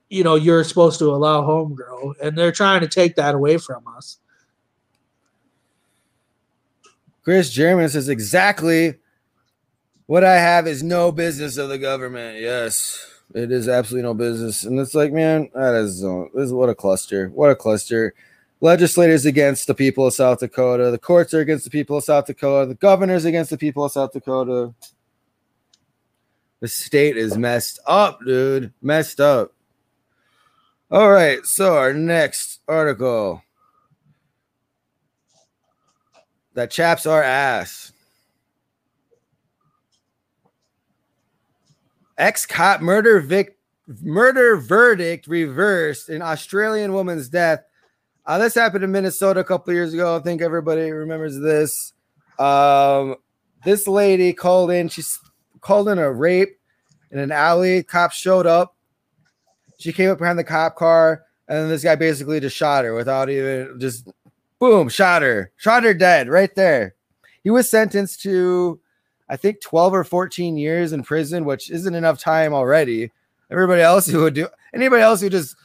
[0.09, 3.57] you know, you're supposed to allow home grow, and they're trying to take that away
[3.57, 4.19] from us.
[7.23, 8.95] Chris German says exactly
[10.05, 12.39] what I have is no business of the government.
[12.39, 14.63] Yes, it is absolutely no business.
[14.63, 17.29] And it's like, man, that is, uh, this is what a cluster.
[17.29, 18.13] What a cluster.
[18.61, 20.91] Legislators against the people of South Dakota.
[20.91, 22.67] The courts are against the people of South Dakota.
[22.67, 24.73] The governor's against the people of South Dakota.
[26.59, 28.71] The state is messed up, dude.
[28.81, 29.51] Messed up.
[30.89, 31.45] All right.
[31.45, 33.41] So, our next article
[36.53, 37.92] that chaps our ass.
[42.17, 43.57] Ex cop murder vic
[44.01, 47.63] murder verdict reversed in Australian woman's death.
[48.25, 50.15] Uh, this happened in Minnesota a couple years ago.
[50.15, 51.93] I think everybody remembers this.
[52.39, 53.15] Um,
[53.65, 54.89] this lady called in.
[54.89, 55.03] She
[55.61, 56.57] called in a rape
[57.11, 57.83] in an alley.
[57.83, 58.75] Cops showed up.
[59.77, 62.93] She came up behind the cop car, and then this guy basically just shot her
[62.93, 64.07] without even just
[64.59, 66.95] boom, shot her, shot her dead right there.
[67.43, 68.79] He was sentenced to,
[69.29, 73.11] I think, 12 or 14 years in prison, which isn't enough time already.
[73.49, 75.55] Everybody else who would do, anybody else who just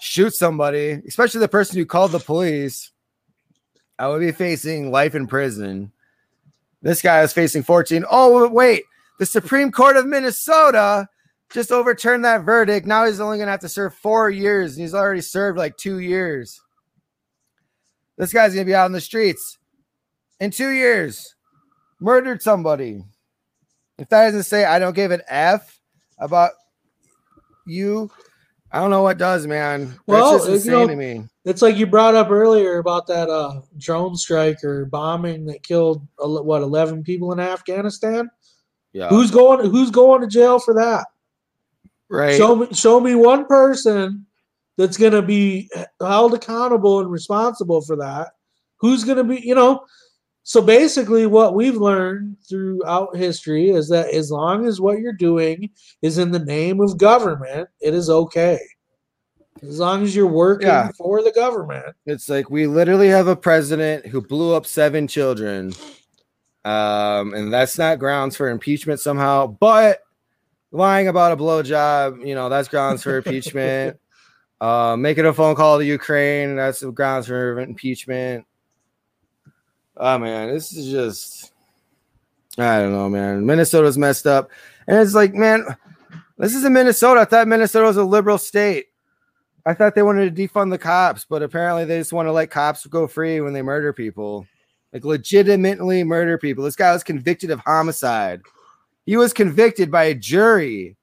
[0.00, 2.92] shoots somebody, especially the person who called the police,
[3.98, 5.92] I would be facing life in prison.
[6.82, 8.04] This guy is facing 14.
[8.10, 8.84] Oh, wait,
[9.18, 11.08] the Supreme Court of Minnesota
[11.50, 12.86] just overturned that verdict.
[12.86, 15.76] Now he's only going to have to serve four years, and he's already served like
[15.76, 16.60] two years.
[18.18, 19.58] This guy's gonna be out in the streets
[20.40, 21.36] in two years.
[22.00, 23.04] Murdered somebody.
[23.98, 25.80] If that doesn't say I don't give an F
[26.18, 26.52] about
[27.66, 28.10] you,
[28.70, 29.98] I don't know what does, man.
[30.06, 31.24] Well, That's you insane know- to me.
[31.44, 36.06] It's like you brought up earlier about that uh, drone strike or bombing that killed
[36.18, 38.28] what eleven people in Afghanistan.
[38.92, 39.08] Yeah.
[39.08, 39.70] Who's going?
[39.70, 41.06] Who's going to jail for that?
[42.10, 42.36] right?
[42.36, 44.26] Show me, show me one person
[44.76, 45.70] that's going to be
[46.00, 48.32] held accountable and responsible for that.
[48.80, 49.40] Who's going to be?
[49.40, 49.84] You know,
[50.48, 55.68] So basically, what we've learned throughout history is that as long as what you're doing
[56.00, 58.58] is in the name of government, it is okay.
[59.62, 60.90] As long as you're working Yeah.
[60.96, 61.94] for the government.
[62.06, 65.74] It's like we literally have a president who blew up seven children.
[66.64, 70.00] Um, and that's not grounds for impeachment somehow, but
[70.72, 73.98] lying about a blowjob, you know, that's grounds for impeachment.
[74.60, 78.44] Uh, making a phone call to Ukraine, that's grounds for impeachment.
[79.98, 81.52] Oh man, this is just
[82.58, 83.46] I don't know, man.
[83.46, 84.50] Minnesota's messed up.
[84.88, 85.64] And it's like, man,
[86.38, 87.20] this is in Minnesota.
[87.20, 88.86] I thought Minnesota was a liberal state.
[89.64, 92.50] I thought they wanted to defund the cops, but apparently they just want to let
[92.50, 94.46] cops go free when they murder people.
[94.92, 96.64] Like legitimately murder people.
[96.64, 98.40] This guy was convicted of homicide.
[99.04, 100.96] He was convicted by a jury.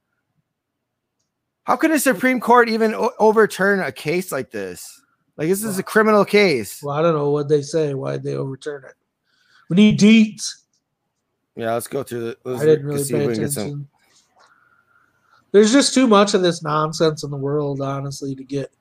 [1.64, 5.02] How could a Supreme Court even o- overturn a case like this?
[5.38, 6.82] Like this is a criminal case.
[6.82, 7.94] Well, I don't know what they say.
[7.94, 8.94] Why'd they overturn it?
[9.70, 10.62] We need deets.
[11.56, 12.38] Yeah, let's go through the.
[12.44, 13.88] Let's I didn't really pay we some- attention.
[15.52, 18.72] There's just too much of this nonsense in the world, honestly, to get.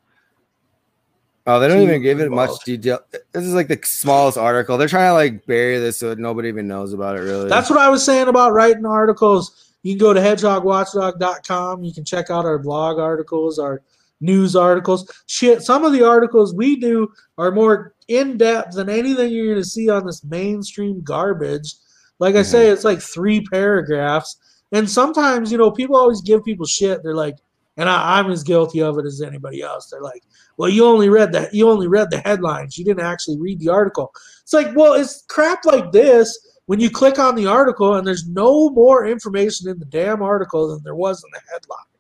[1.47, 3.01] Oh, they don't even give it much detail.
[3.11, 4.79] This is like the smallest article.
[4.79, 7.21] They're trying to like bury this so nobody even knows about it.
[7.21, 9.73] Really, That's what I was saying about writing articles.
[9.83, 11.85] You can go to hedgehogwatchdog.com.
[11.85, 13.83] You can check out our blog articles, our
[14.21, 15.11] news articles.
[15.27, 17.09] Shit, some of the articles we do
[17.39, 21.75] are more in depth than anything you're going to see on this mainstream garbage.
[22.19, 22.51] Like I mm-hmm.
[22.51, 24.37] say, it's like three paragraphs.
[24.73, 27.03] And sometimes, you know, people always give people shit.
[27.03, 27.37] They're like,
[27.77, 29.91] and I, I'm as guilty of it as anybody else.
[29.91, 30.23] They're like,
[30.57, 31.53] well, you only read that.
[31.53, 32.79] You only read the headlines.
[32.79, 34.13] You didn't actually read the article.
[34.43, 38.29] It's like, well, it's crap like this when you click on the article and there's
[38.29, 41.94] no more information in the damn article than there was in the headline.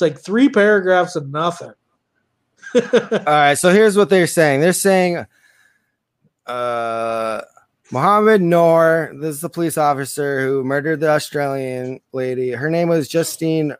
[0.00, 1.74] It's like three paragraphs of nothing.
[2.74, 4.60] All right, so here's what they're saying.
[4.60, 5.26] They're saying
[6.46, 7.42] uh
[7.92, 12.52] Mohammed Noor, this is the police officer who murdered the Australian lady.
[12.52, 13.74] Her name was Justine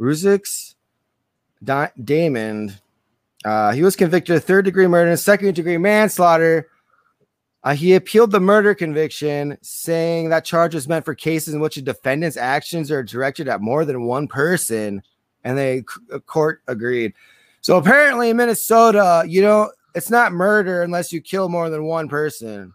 [0.00, 0.74] Ruszczyk
[1.62, 2.80] da- Damond.
[3.44, 6.68] Uh, he was convicted of third degree murder and second degree manslaughter.
[7.64, 11.76] Uh, he appealed the murder conviction, saying that charge was meant for cases in which
[11.76, 15.02] a defendant's actions are directed at more than one person,
[15.46, 17.14] and the c- court agreed.
[17.60, 22.08] So apparently in Minnesota, you know, it's not murder unless you kill more than one
[22.08, 22.74] person.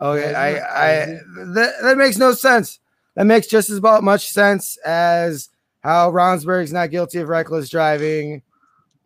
[0.00, 1.06] Okay, I, I
[1.54, 2.80] that, that makes no sense.
[3.14, 5.48] That makes just as about much sense as
[5.80, 8.42] how Ravnsborg's not guilty of reckless driving,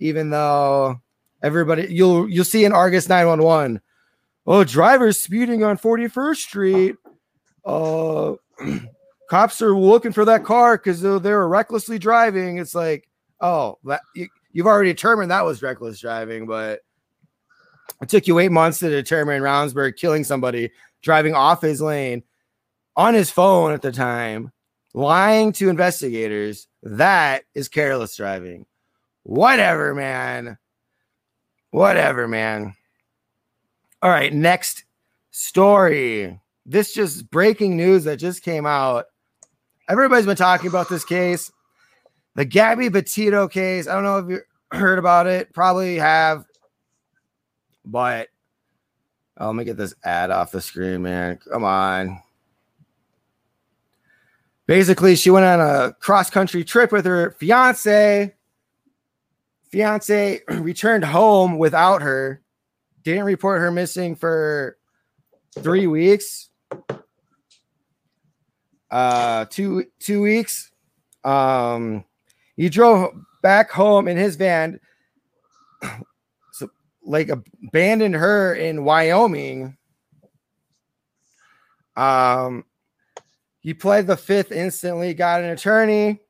[0.01, 1.01] even though
[1.43, 3.81] everybody you'll you'll see in Argus 911.
[4.49, 6.97] Oh, drivers speeding on 41st Street.
[7.65, 8.35] Uh
[9.29, 12.59] cops are looking for that car because they were recklessly driving.
[12.59, 13.09] It's like,
[13.41, 16.81] oh, that you, you've already determined that was reckless driving, but
[18.01, 20.71] it took you eight months to determine Ravnsborg killing somebody
[21.03, 22.23] driving off his lane
[22.97, 24.51] on his phone at the time,
[24.95, 26.69] lying to investigators.
[26.83, 28.67] That is careless driving.
[29.23, 30.59] Whatever, man.
[31.71, 32.75] Whatever, man.
[34.03, 34.85] All right, next
[35.31, 36.41] story.
[36.65, 39.07] This just breaking news that just came out.
[39.89, 41.53] Everybody's been talking about this case,
[42.35, 43.87] the Gabby Petito case.
[43.87, 44.41] I don't know if you
[44.77, 45.53] heard about it.
[45.53, 46.45] Probably have,
[47.85, 48.29] but
[49.39, 51.39] oh, let me get this ad off the screen, man.
[51.51, 52.21] Come on.
[54.67, 58.35] Basically, she went on a cross country trip with her fiance.
[59.71, 62.43] Fiance returned home without her.
[63.05, 64.77] Didn't report her missing for
[65.61, 66.51] three weeks.
[68.91, 70.71] Uh, two two weeks.
[71.25, 72.05] Um,
[72.57, 74.81] he drove back home in his van.
[76.53, 76.71] So,
[77.03, 79.77] like, abandoned her in Wyoming.
[81.95, 82.65] Um,
[83.61, 86.21] he pled the fifth instantly, got an attorney.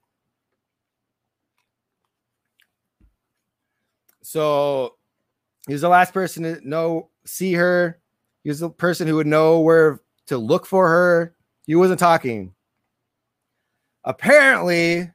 [4.22, 4.96] So
[5.68, 8.00] he was the last person to know, see her.
[8.42, 11.35] He was the person who would know where to look for her.
[11.66, 12.54] He wasn't talking.
[14.04, 15.10] Apparently,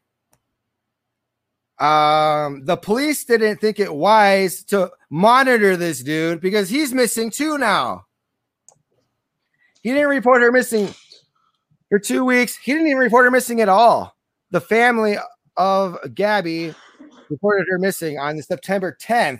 [1.80, 7.58] um, the police didn't think it wise to monitor this dude because he's missing too
[7.58, 8.06] now.
[9.82, 10.94] He didn't report her missing
[11.90, 12.56] for two weeks.
[12.56, 14.16] He didn't even report her missing at all.
[14.52, 15.16] The family
[15.58, 16.76] of Gabby
[17.30, 19.40] reported her missing on the September 10th.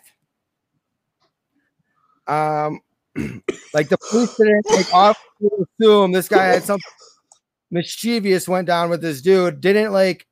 [2.26, 2.80] Um,
[3.74, 6.92] like the police didn't like obviously assume this guy had something
[7.72, 9.62] mischievous went down with this dude.
[9.62, 10.28] Didn't like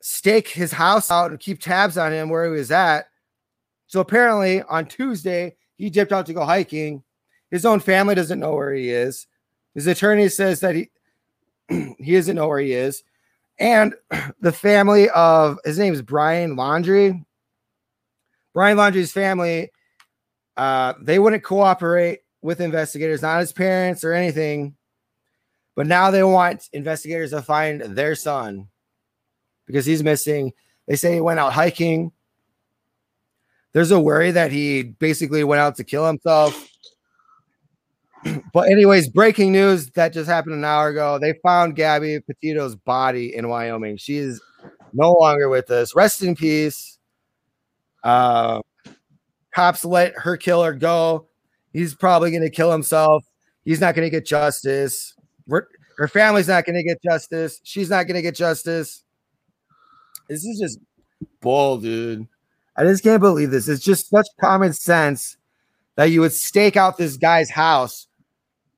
[0.00, 3.08] stake his house out and keep tabs on him where he was at.
[3.88, 7.02] So apparently on Tuesday he dipped out to go hiking.
[7.50, 9.26] His own family doesn't know where he is.
[9.74, 10.90] His attorney says that he
[11.98, 13.02] he doesn't know where he is.
[13.58, 13.94] And
[14.40, 17.24] the family of his name is Brian Laundrie.
[18.54, 19.70] Brian Laundrie's family,
[20.56, 24.76] uh, they wouldn't cooperate with investigators, not his parents or anything.
[25.76, 28.68] But now they want investigators to find their son
[29.66, 30.52] because he's missing.
[30.88, 32.12] They say he went out hiking.
[33.72, 36.66] There's a worry that he basically went out to kill himself.
[38.54, 41.18] but, anyways, breaking news that just happened an hour ago.
[41.18, 43.98] They found Gabby Petito's body in Wyoming.
[43.98, 44.40] She is
[44.94, 45.94] no longer with us.
[45.94, 46.98] Rest in peace.
[48.02, 48.62] Uh,
[49.54, 51.26] cops let her killer go.
[51.74, 53.24] He's probably going to kill himself.
[53.62, 55.15] He's not going to get justice.
[55.46, 55.66] We're,
[55.98, 57.60] her family's not going to get justice.
[57.62, 59.02] She's not going to get justice.
[60.28, 60.78] This is just
[61.40, 62.26] bull, dude.
[62.76, 63.68] I just can't believe this.
[63.68, 65.36] It's just such common sense
[65.94, 68.06] that you would stake out this guy's house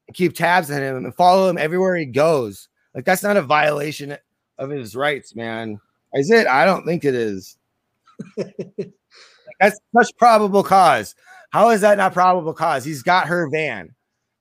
[0.07, 2.69] and keep tabs on him and follow him everywhere he goes.
[2.95, 4.17] Like that's not a violation
[4.59, 5.81] of his rights, man.
[6.15, 6.47] Is it?
[6.47, 7.57] I don't think it is.
[8.37, 11.15] that's such probable cause.
[11.51, 12.85] How is that not probable cause?
[12.85, 13.95] He's got her van.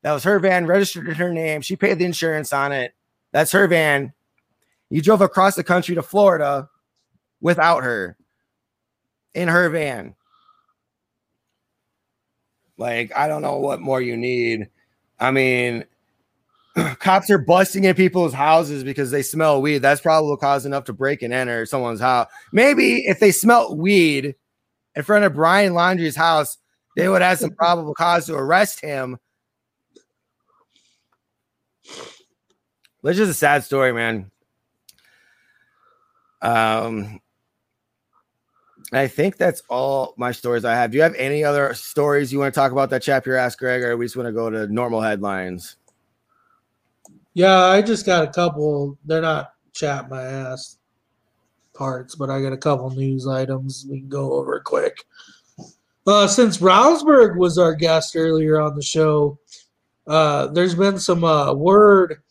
[0.08, 1.60] That was her van, registered in her name.
[1.60, 2.94] She paid the insurance on it.
[3.34, 4.14] That's her van.
[4.90, 6.70] You drove across the country to Florida
[7.42, 8.16] without her
[9.34, 10.16] in her van.
[12.78, 14.70] Like, I don't know what more you need.
[15.20, 15.84] I mean,
[17.00, 19.80] cops are busting in people's houses because they smell weed.
[19.80, 22.30] That's probable cause enough to break and enter someone's house.
[22.54, 24.36] Maybe if they smelt weed
[24.96, 26.58] in front of Brian Laundrie's house,
[26.96, 29.18] they would have some probable cause to arrest him.
[33.08, 34.32] It's just a sad story, man.
[36.42, 37.20] Um,
[38.92, 40.92] I think that's all my stories I have.
[40.92, 43.56] Do you have any other stories you want to talk about that chap your ass,
[43.56, 45.78] Greg, or we just want to go to normal headlines?
[47.34, 48.98] Yeah, I just got a couple.
[49.06, 50.78] They're not chat my ass
[51.74, 55.06] parts, but I got a couple news items we can go over quick.
[56.06, 59.38] Uh, since Ravnsborg was our guest earlier on the show,
[60.08, 62.22] uh, there's been some uh, word.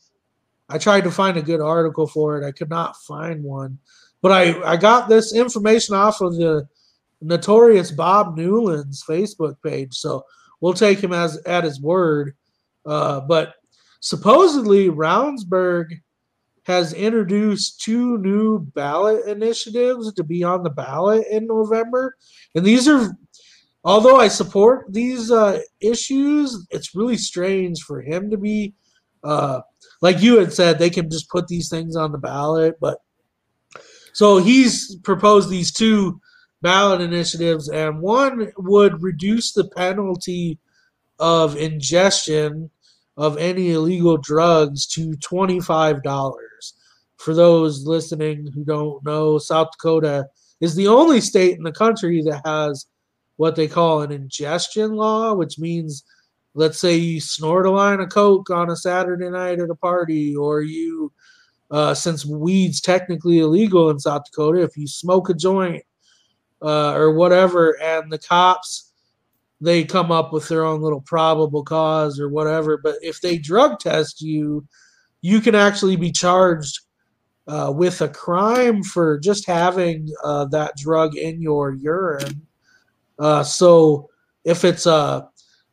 [0.69, 2.47] I tried to find a good article for it.
[2.47, 3.79] I could not find one.
[4.23, 6.67] But I, I got this information off of the
[7.21, 10.25] notorious Bob Newland's Facebook page, so
[10.61, 12.35] we'll take him as at his word.
[12.85, 13.55] Uh, but
[14.01, 15.87] supposedly, Ravnsborg
[16.64, 22.17] has introduced two new ballot initiatives to be on the ballot in November,
[22.55, 23.17] and these are.
[23.85, 28.75] Although I support these uh, issues, it's really strange for him to be,
[29.23, 29.61] uh,
[30.03, 32.99] like you had said, they can just put these things on the ballot, but
[34.13, 36.21] so he's proposed these two
[36.63, 40.59] ballot initiatives, and one would reduce the penalty
[41.19, 42.71] of ingestion
[43.17, 46.03] of any illegal drugs to $25.
[47.17, 50.27] For those listening who don't know, South Dakota
[50.61, 52.87] is the only state in the country that has
[53.37, 56.05] what they call an ingestion law, which means
[56.57, 60.35] let's say you snort a line of coke on a Saturday night at a party,
[60.35, 61.13] or you
[61.71, 65.85] uh, since weed's technically illegal in South Dakota, if you smoke a joint
[66.63, 68.93] uh, or whatever, and the cops
[69.61, 73.79] they come up with their own little probable cause or whatever, but if they drug
[73.79, 74.67] test you,
[75.23, 76.81] you can actually be charged
[77.49, 82.47] uh, with a crime for just having uh, that drug in your urine.
[83.19, 84.09] Uh, so
[84.45, 85.29] if it's a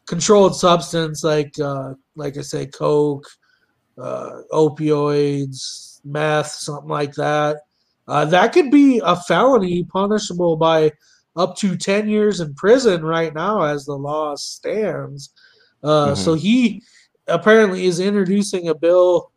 [0.06, 3.26] controlled substance like uh, like I say, coke
[3.98, 7.58] uh, opioids, meth, something like that.
[8.08, 10.92] Uh, that could be a felony punishable by
[11.36, 15.34] up to 10 years in prison right now as the law stands.
[15.84, 16.16] Uh, mm-hmm.
[16.16, 16.82] So he
[17.28, 19.32] apparently is introducing a bill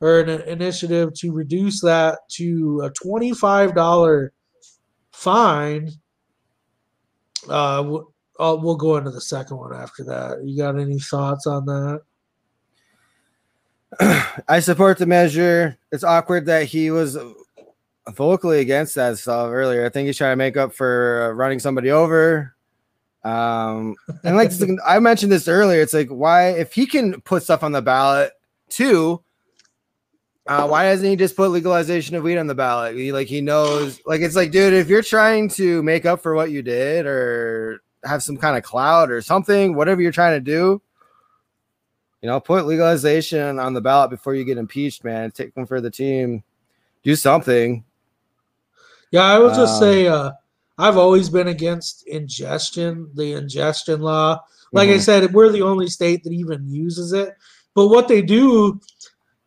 [0.00, 4.28] or an initiative to reduce that to a $25
[5.12, 5.90] fine.
[7.48, 8.00] Uh,
[8.40, 10.42] we'll, we'll go into the second one after that.
[10.44, 12.02] You got any thoughts on that?
[14.48, 15.78] I support the measure.
[15.92, 17.18] It's awkward that he was
[18.08, 19.84] vocally against that stuff earlier.
[19.84, 22.54] I think he's trying to make up for running somebody over.
[23.22, 24.52] Um, and like
[24.86, 28.32] I mentioned this earlier, it's like why if he can put stuff on the ballot
[28.68, 29.22] too,
[30.46, 32.96] uh, why doesn't he just put legalization of weed on the ballot?
[32.96, 36.34] He, like he knows, like it's like, dude, if you're trying to make up for
[36.34, 40.40] what you did or have some kind of cloud or something, whatever you're trying to
[40.40, 40.80] do,
[42.22, 45.30] you know, put legalization on the ballot before you get impeached, man.
[45.30, 46.42] Take one for the team.
[47.02, 47.84] Do something.
[49.10, 50.30] Yeah, I would just um, say uh,
[50.78, 54.40] I've always been against ingestion, the ingestion law.
[54.72, 55.00] Like I Mhm.
[55.00, 57.34] said, we're the only state that even uses it.
[57.74, 58.80] But what they do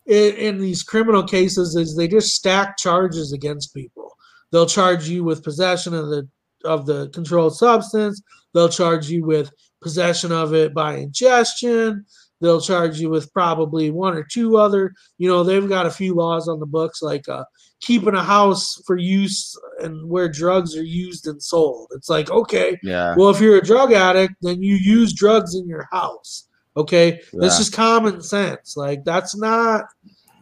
[0.05, 4.17] in, in these criminal cases is they just stack charges against people.
[4.51, 6.27] They'll charge you with possession of the
[6.65, 8.21] of the controlled substance.
[8.53, 9.51] They'll charge you with
[9.81, 12.05] possession of it by ingestion.
[12.41, 14.93] They'll charge you with probably one or two other.
[15.17, 17.45] You know, they've got a few laws on the books like uh,
[17.79, 21.87] keeping a house for use and where drugs are used and sold.
[21.95, 23.15] It's like okay, Yeah.
[23.17, 26.47] well, if you're a drug addict, then you use drugs in your house.
[26.75, 27.59] Okay, that's Yeah.
[27.59, 28.75] just common sense.
[28.75, 29.85] Like that's not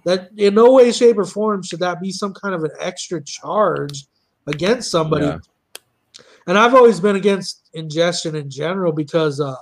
[0.05, 3.23] that in no way, shape, or form should that be some kind of an extra
[3.23, 4.07] charge
[4.47, 5.27] against somebody.
[5.27, 5.37] Yeah.
[6.47, 9.55] And I've always been against ingestion in general because uh,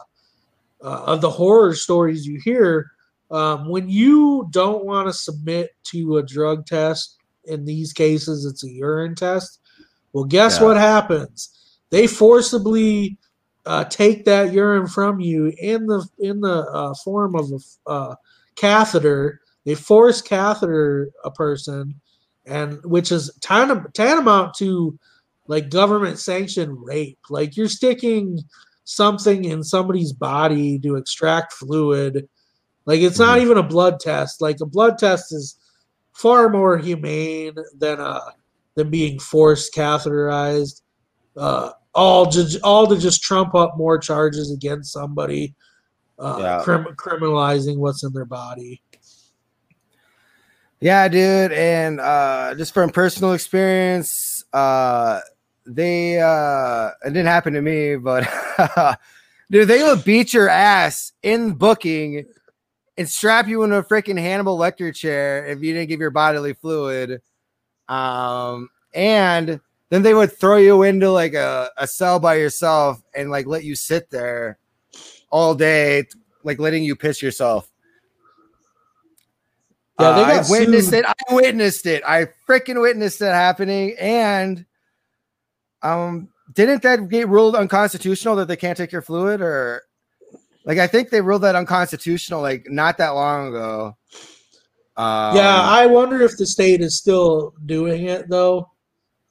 [0.81, 2.91] uh, of the horror stories you hear.
[3.31, 8.63] Um, when you don't want to submit to a drug test, in these cases, it's
[8.63, 9.59] a urine test.
[10.13, 10.65] Well, guess Yeah.
[10.65, 11.49] what happens?
[11.89, 13.17] They forcibly
[13.65, 18.15] uh, take that urine from you in the in the uh, form of a uh,
[18.55, 19.41] catheter.
[19.65, 21.99] They force catheter a person,
[22.45, 24.97] and which is tan- tantamount to
[25.49, 27.17] like government sanctioned rape.
[27.29, 28.39] Like you're sticking
[28.85, 32.29] something in somebody's body to extract fluid.
[32.85, 33.41] Like it's not Mhm.
[33.41, 34.41] even a blood test.
[34.41, 35.57] Like a blood test is
[36.13, 38.21] far more humane than uh
[38.75, 40.81] than being forced catheterized.
[41.35, 45.55] Uh, all to all to just trump up more charges against somebody,
[46.19, 46.61] uh, Yeah.
[46.63, 48.81] crim- criminalizing what's in their body.
[50.79, 55.19] Yeah, dude, and uh just from personal experience, uh
[55.75, 58.27] they uh it didn't happen to me, but
[59.51, 62.25] dude, they would beat your ass in booking
[62.97, 66.53] and strap you in a freaking Hannibal Lecter chair if you didn't give your bodily
[66.53, 67.21] fluid.
[67.87, 69.59] Um and
[69.89, 73.63] then they would throw you into like a, a cell by yourself and like let
[73.63, 74.57] you sit there
[75.31, 76.05] all day,
[76.43, 77.69] like letting you piss yourself.
[79.99, 80.99] Yeah, they Uh, I witnessed sued.
[80.99, 81.05] it.
[81.05, 82.03] I witnessed it.
[82.05, 83.95] I freaking witnessed it happening.
[83.99, 84.65] And
[85.81, 89.41] um, didn't that get ruled unconstitutional that they can't take your fluid?
[89.41, 89.83] Or
[90.65, 93.97] like I think they ruled that unconstitutional like not that long ago.
[94.97, 98.69] Um, yeah, I wonder if the state is still doing it though.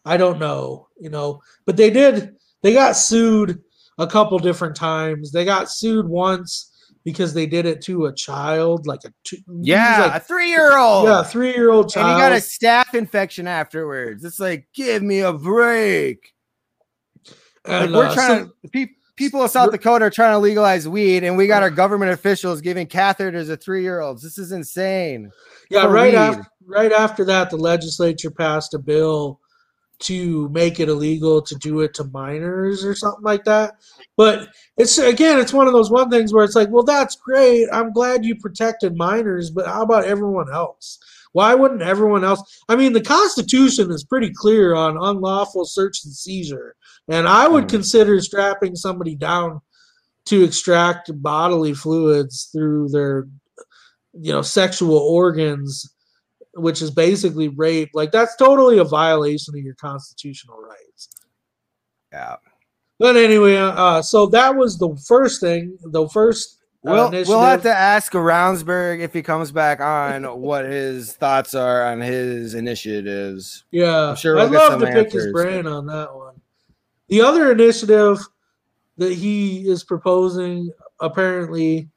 [0.04, 2.36] I don't know, you know, but they did.
[2.62, 3.62] They got sued
[3.98, 5.30] a couple different times.
[5.30, 6.72] They got sued once
[7.04, 10.78] because they did it to a child, like a two, yeah, like- a three year
[10.78, 11.06] old.
[11.06, 14.24] yeah, three year old child, and he got a staph infection afterwards.
[14.24, 16.32] It's like, give me a break.
[17.66, 21.24] Like we're uh, trying to pe- people in South Dakota are trying to legalize weed,
[21.24, 24.22] and we got our government officials giving catheters to three year olds.
[24.22, 25.30] This is insane.
[25.70, 26.18] Yeah, for right weed.
[26.18, 29.40] after right after that, the legislature passed a bill
[30.00, 33.74] to make it illegal to do it to minors or something like that.
[34.16, 37.68] But it's again, it's one of those one things where it's like, well, that's great.
[37.72, 40.98] I'm glad you protected minors, but how about everyone else?
[41.32, 42.62] Why wouldn't everyone else?
[42.68, 46.74] I mean, the Constitution is pretty clear on unlawful search and seizure,
[47.08, 47.70] and I would Mhm.
[47.70, 49.60] consider strapping somebody down
[50.26, 53.26] to extract bodily fluids through their
[54.12, 55.92] you know sexual organs
[56.54, 61.08] which is basically rape like that's totally a violation of your constitutional rights
[62.12, 62.36] Yeah.
[62.98, 66.56] but anyway uh so that was the first thing the first
[66.86, 71.52] uh, We'll, we'll have to ask Ravnsborg if he comes back on what his thoughts
[71.54, 73.64] are on his initiatives.
[73.70, 76.27] yeah I'm sure we'll i'd love to pick his brain on that one
[77.08, 78.18] the other initiative
[78.98, 81.88] that he is proposing apparently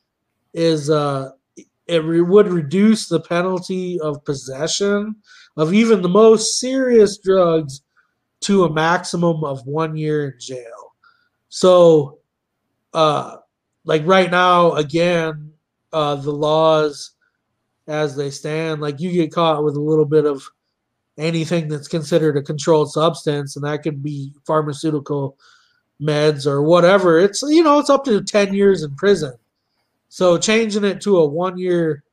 [0.54, 1.32] is uh
[1.88, 5.16] it re- would reduce the penalty of possession
[5.58, 7.82] of even the most serious drugs
[8.42, 10.94] to a maximum of one year in jail.
[11.50, 12.20] So,
[12.94, 13.38] uh,
[13.86, 15.54] like right now, again,
[15.94, 17.12] uh, the laws
[17.88, 20.44] as they stand, like you get caught with a little bit of
[21.18, 25.38] anything that's considered a controlled substance, and that could be pharmaceutical
[26.02, 27.20] meds or whatever.
[27.20, 29.34] It's you know it's up to ten years in prison.
[30.10, 32.04] So changing it to a one year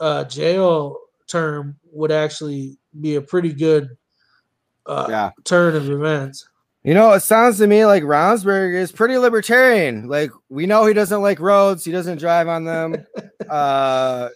[0.00, 0.96] uh, jail
[1.26, 3.96] term would actually be a pretty good
[4.86, 5.30] uh, Yeah.
[5.44, 6.48] turn of events.
[6.84, 10.08] You know, it sounds to me like Ravnsborg is pretty libertarian.
[10.08, 13.04] Like we know he doesn't like roads, he doesn't drive on them.
[13.50, 14.28] uh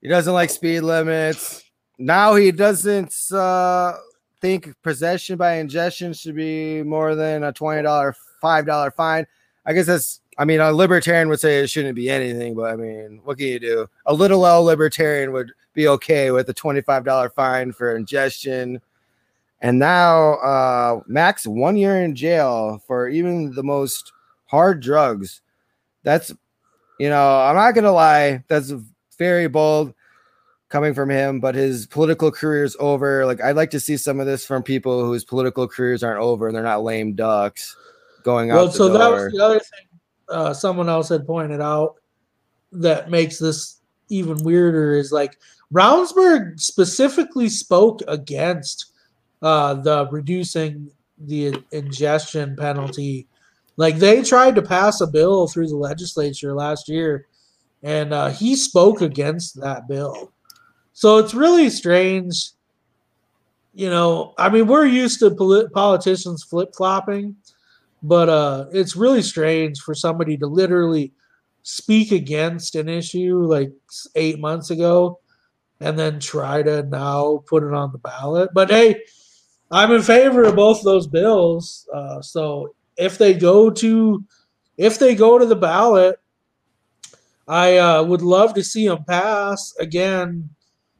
[0.00, 1.64] he doesn't like speed limits.
[2.02, 3.94] Now he doesn't uh
[4.40, 9.24] think possession by ingestion should be more than a $20 $5 fine.
[9.64, 12.76] I guess that's I mean, a libertarian would say it shouldn't be anything, but I
[12.76, 13.86] mean, what can you do?
[14.06, 18.80] A little L libertarian would be okay with a $25 fine for ingestion
[19.60, 24.12] And now uh, max one year in jail for even the most
[24.46, 25.40] hard drugs.
[26.02, 26.32] That's,
[26.98, 28.72] you know, I'm not gonna lie, that's
[29.18, 29.94] very bold
[30.72, 33.26] coming from him, but his political career is over.
[33.26, 36.48] Like I'd like to see some of this from people whose political careers aren't over
[36.48, 37.76] and they're not lame ducks
[38.24, 38.74] going well, out.
[38.74, 38.98] so door.
[38.98, 39.86] that was the other thing
[40.30, 41.96] uh, someone else had pointed out
[42.72, 45.38] that makes this even weirder is like
[45.72, 48.92] Ravnsborg specifically spoke against
[49.42, 53.28] uh, the reducing the ingestion penalty.
[53.76, 57.26] Like they tried to pass a bill through the legislature last year,
[57.82, 60.31] and uh, he spoke against that bill.
[60.92, 62.50] So it's really strange.
[63.74, 67.36] You know, I mean, we're used to polit- politicians flip flopping,
[68.02, 71.12] but uh, it's really strange for somebody to literally
[71.62, 73.72] speak against an issue like
[74.14, 75.20] eight months ago
[75.80, 78.50] and then try to now put it on the ballot.
[78.52, 78.96] But hey,
[79.70, 81.88] I'm in favor of both those bills.
[81.92, 84.24] Uh, so if they go to
[84.76, 86.18] if they go to the ballot,
[87.48, 90.50] I uh, would love to see them pass again.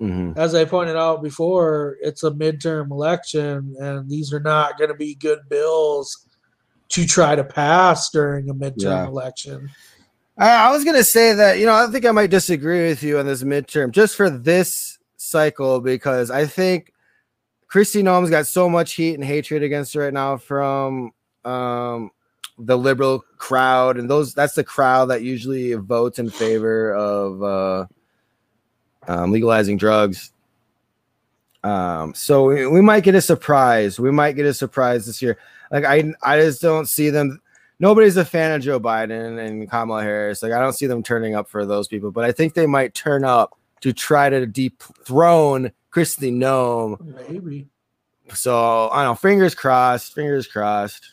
[0.02, 0.32] Mm-hmm.
[0.36, 4.96] As I pointed out before, it's a midterm election, and these are not going to
[4.96, 6.26] be good bills
[6.88, 9.06] to try to pass during a midterm yeah.
[9.06, 9.70] election.
[10.36, 13.18] I, was going to say that, you know, I think I might disagree with you
[13.18, 16.92] on this midterm just for this cycle because I think
[17.72, 21.12] Kristi Noem's got so much heat and hatred against her right now from
[21.44, 22.10] um,
[22.58, 27.86] the liberal crowd, and those that's the crowd that usually votes in favor of uh,
[29.08, 30.32] um, legalizing drugs.
[31.64, 34.00] Um, so we, we might get a surprise.
[34.00, 35.38] We might get a surprise this year.
[35.70, 37.40] Like I, I just don't see them.
[37.78, 40.42] Nobody's a fan of Joe Biden and Kamala Harris.
[40.42, 42.94] Like I don't see them turning up for those people, but I think they might
[42.94, 47.28] turn up to try to dethrone Kristi Noem.
[47.28, 47.68] Maybe.
[48.34, 49.14] So I don't know.
[49.14, 50.14] Fingers crossed.
[50.14, 51.11] Fingers crossed.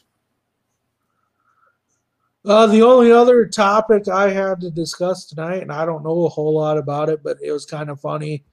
[2.45, 6.29] Uh, the only other topic I had to discuss tonight, and I don't know a
[6.29, 8.45] whole lot about it, but it was kind of funny.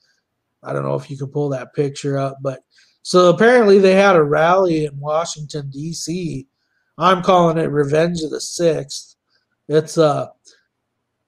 [0.62, 2.64] I don't know if you could pull that picture up, but
[3.02, 6.48] so apparently they had a rally in Washington D.C.
[6.98, 9.14] I'm calling it Revenge of the Sixth.
[9.68, 10.28] It's uh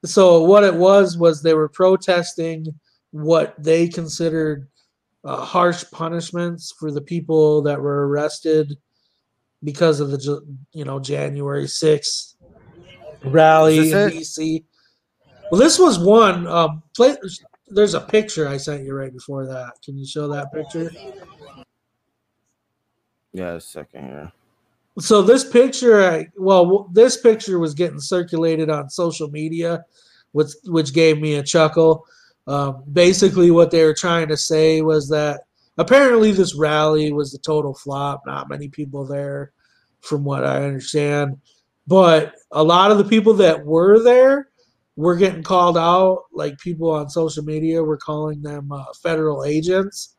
[0.04, 2.66] so what it was was they were protesting
[3.10, 4.68] what they considered
[5.24, 8.76] uh, harsh punishments for the people that were arrested
[9.64, 12.34] because of the you know January 6th
[13.24, 14.64] rally in DC.
[15.50, 16.46] Well, this was one.
[16.46, 17.16] Um, play,
[17.68, 19.72] there's a picture I sent you right before that.
[19.84, 20.90] Can you show that picture?
[23.32, 24.32] Yeah, a second here.
[24.98, 29.84] So this picture, well, this picture was getting circulated on social media,
[30.32, 32.04] which which gave me a chuckle.
[32.46, 35.42] Um, basically, what they were trying to say was that
[35.76, 38.26] apparently this rally was a total flop.
[38.26, 39.52] Not many people there,
[40.00, 41.38] from what I understand.
[41.88, 44.50] But a lot of the people that were there
[44.94, 46.24] were getting called out.
[46.32, 50.16] Like people on social media were calling them uh, federal agents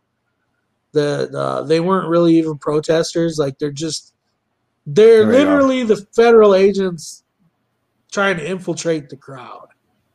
[0.93, 3.37] that uh, they weren't really even protesters.
[3.37, 4.15] Like they're just
[4.87, 7.23] they're literally the federal agents
[8.11, 9.67] trying to infiltrate the crowd.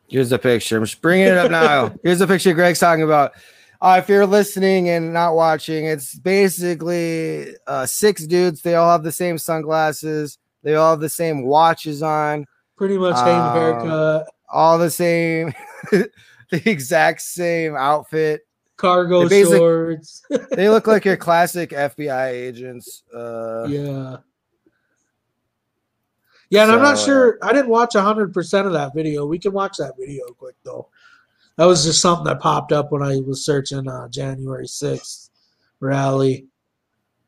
[0.09, 0.77] Here's a picture.
[0.77, 1.95] I'm just bringing it up now.
[2.03, 3.33] Here's a picture Greg's talking about.
[3.81, 8.63] Uh, if you're listening and not watching, it's basically uh, six dudes.
[8.63, 10.39] They all have the same sunglasses.
[10.65, 12.47] They all have the same watches on.
[12.77, 14.27] Pretty much same um, haircut.
[14.49, 15.55] All the same,
[15.93, 16.11] the
[16.51, 18.43] exact same outfit
[18.77, 20.23] cargo shorts.
[20.51, 23.03] they look like your classic FBI agents.
[23.15, 24.17] Uh, yeah.
[26.51, 27.39] Yeah, and so, I'm not sure.
[27.43, 29.27] I didn't watch 100% of that video.
[29.27, 30.89] We can watch that video quick, though.
[31.57, 35.31] That was just something that popped up when I was searching uh, January 6th
[35.81, 36.47] rally.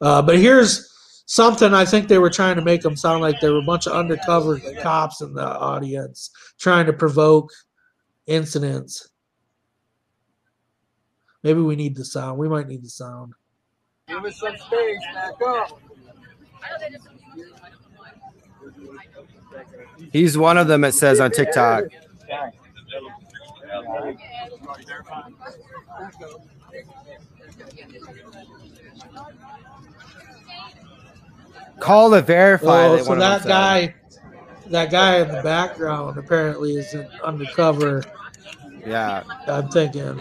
[0.01, 0.93] Uh, but here's
[1.27, 3.87] something I think they were trying to make them sound like there were a bunch
[3.87, 7.51] of undercover cops in the audience trying to provoke
[8.27, 9.11] incidents.
[11.43, 12.39] Maybe we need the sound.
[12.39, 13.35] We might need the sound.
[14.09, 14.99] Give us some space.
[15.15, 15.81] Back up.
[20.13, 20.85] He's one of them.
[20.85, 21.85] It says on TikTok.
[31.81, 32.87] Call to verify.
[32.87, 33.95] Oh, so that guy,
[34.67, 38.03] that guy in the background apparently is an undercover.
[38.87, 40.21] Yeah, I'm thinking.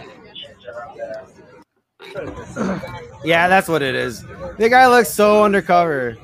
[3.24, 4.22] yeah, that's what it is.
[4.58, 6.16] The guy looks so undercover.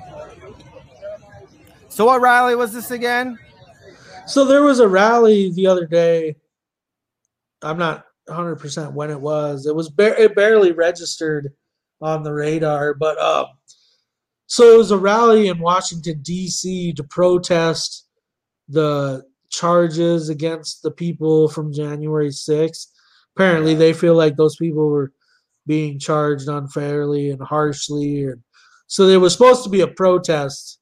[1.89, 3.39] So, what rally was this again?
[4.26, 6.37] So, there was a rally the other day.
[7.62, 9.66] I'm not 100% when it was.
[9.66, 11.53] It was ba- it barely registered
[12.01, 12.95] on the radar.
[12.95, 13.47] But um,
[14.47, 16.93] so it was a rally in Washington D.C.
[16.95, 18.07] to protest
[18.68, 22.86] the charges against the people from January 6th.
[23.36, 25.12] Apparently, they feel like those people were
[25.66, 28.43] being charged unfairly and harshly, and
[28.86, 30.78] so there was supposed to be a protest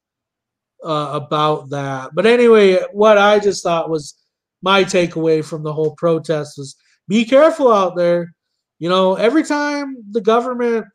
[0.83, 2.11] uh, about that.
[2.13, 4.15] But anyway, what I just thought was
[4.61, 6.75] my takeaway from the whole protest was
[7.07, 8.33] be careful out there.
[8.79, 10.85] You know, every time the government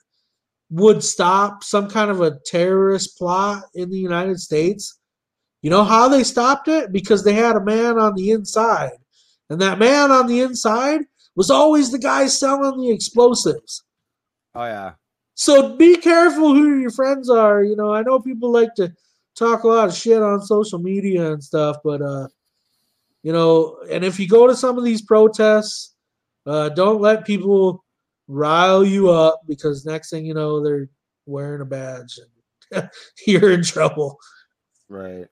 [0.70, 4.98] would stop some kind of a terrorist plot in the United States,
[5.62, 6.92] you know how they stopped it?
[6.92, 8.92] Because they had a man on the inside.
[9.48, 11.02] And that man on the inside
[11.34, 13.84] was always the guy selling the explosives.
[14.54, 14.92] Oh yeah.
[15.34, 17.62] So be careful who your friends are.
[17.62, 18.92] You know, I know people like to
[19.36, 22.28] talk a lot of shit on social media and stuff, but uh,
[23.22, 25.94] you know, and if you go to some of these protests,
[26.46, 27.84] uh, don't let people
[28.28, 30.88] rile you up because next thing you know, they're
[31.26, 32.18] wearing a badge
[32.72, 32.90] and
[33.26, 34.18] you're in trouble.
[34.88, 35.26] Right.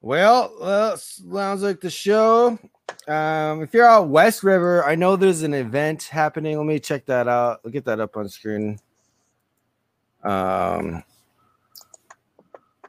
[0.00, 2.58] Well, uh, sounds like the show.
[3.06, 6.56] Um, if you're out West River, I know there's an event happening.
[6.56, 7.60] Let me check that out.
[7.64, 8.78] I'll get that up on screen.
[10.24, 11.04] Um,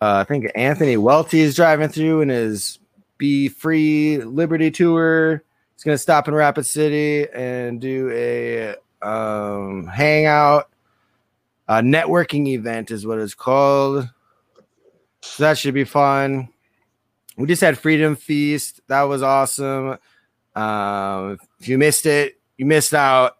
[0.02, 2.80] uh, I think Anthony Welty is driving through in his
[3.18, 5.44] Be Free Liberty tour.
[5.76, 10.70] He's going to stop in Rapid City and do a um, hangout,
[11.68, 14.08] a networking event, is what it's called.
[15.22, 16.50] So that should be fun.
[17.38, 18.82] We just had Freedom Feast.
[18.88, 19.98] That was awesome.
[20.56, 23.38] Um, if you missed it, you missed out.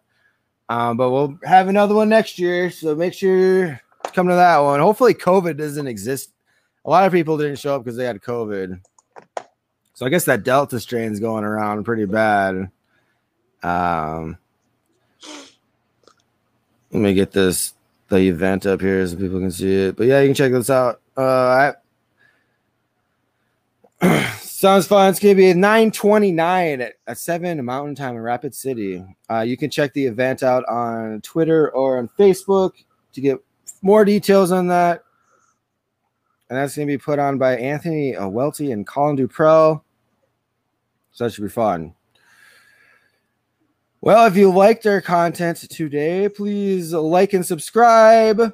[0.68, 2.70] Um, but we'll have another one next year.
[2.70, 4.80] So make sure to come to that one.
[4.80, 6.30] Hopefully, COVID doesn't exist.
[6.84, 8.80] A lot of people didn't show up because they had COVID.
[9.94, 12.70] So I guess that Delta strain is going around pretty bad.
[13.62, 14.36] Um,
[16.90, 17.74] let me get this
[18.08, 19.96] the event up here so people can see it.
[19.96, 21.00] But yeah, you can check this out.
[21.16, 21.72] Uh,
[24.02, 25.10] I, sounds fun.
[25.10, 29.04] It's gonna be 929 at, at 7 Mountain Time in Rapid City.
[29.30, 32.72] Uh, you can check the event out on Twitter or on Facebook
[33.12, 33.38] to get
[33.80, 35.04] more details on that.
[36.50, 39.83] And that's gonna be put on by Anthony Welty and Colin Duprell.
[41.14, 41.94] So that should be fun.
[44.00, 48.52] Well, if you liked our content today, please like and subscribe.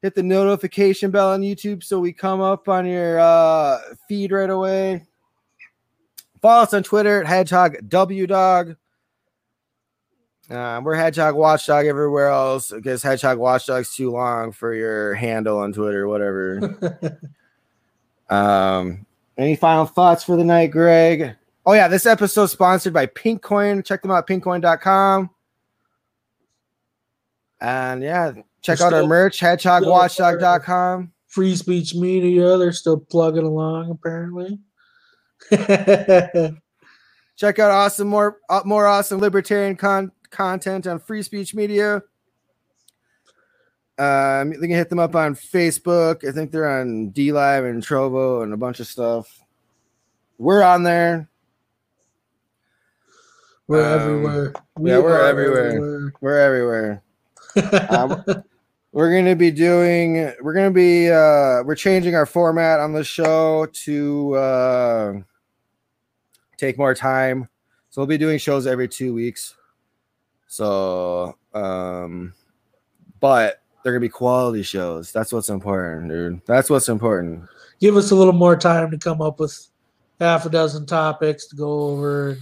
[0.00, 4.48] Hit the notification bell on YouTube so we come up on your uh, feed right
[4.48, 5.04] away.
[6.40, 8.76] Follow us on Twitter at Hedgehog WDog.
[10.48, 15.72] Uh, we're Hedgehog Watchdog everywhere else because Hedgehog Watchdog's too long for your handle on
[15.72, 17.18] Twitter, whatever.
[18.30, 19.04] um,
[19.36, 21.34] any final thoughts for the night, Greg?
[21.66, 23.84] Oh yeah, this episode sponsored by Pinkcoin.
[23.84, 25.30] Check them out, pinkcoin.com.
[27.60, 31.12] And yeah, check They're out our still- merch, hedgehogwatchdog.com.
[31.26, 34.58] Free speech media, they're still plugging along apparently.
[37.36, 42.02] Check out awesome more uh, more awesome libertarian con- content on Free Speech Media.
[43.98, 46.26] Um, you can hit them up on Facebook.
[46.26, 49.40] I think they're on D Live and Trovo and a bunch of stuff.
[50.38, 51.28] We're on there.
[53.68, 54.52] We're Um, everywhere.
[54.80, 56.12] yeah, we're are everywhere.
[56.20, 57.02] We're everywhere.
[57.56, 57.88] everywhere.
[57.90, 58.24] Um,
[58.92, 63.66] we're gonna be doing we're gonna be uh we're changing our format on the show
[63.66, 65.12] to uh
[66.56, 67.46] take more time
[67.90, 69.54] so we'll be doing shows every two weeks
[70.46, 72.32] so um
[73.20, 77.44] but they're gonna be quality shows that's what's important dude that's what's important
[77.80, 79.68] Give us a little more time to come up with
[80.18, 82.38] half a dozen topics to go over.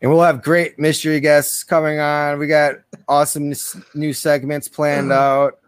[0.00, 2.38] And we'll have great mystery guests coming on.
[2.38, 2.76] We got
[3.08, 3.52] awesome
[3.94, 5.58] new segments planned out.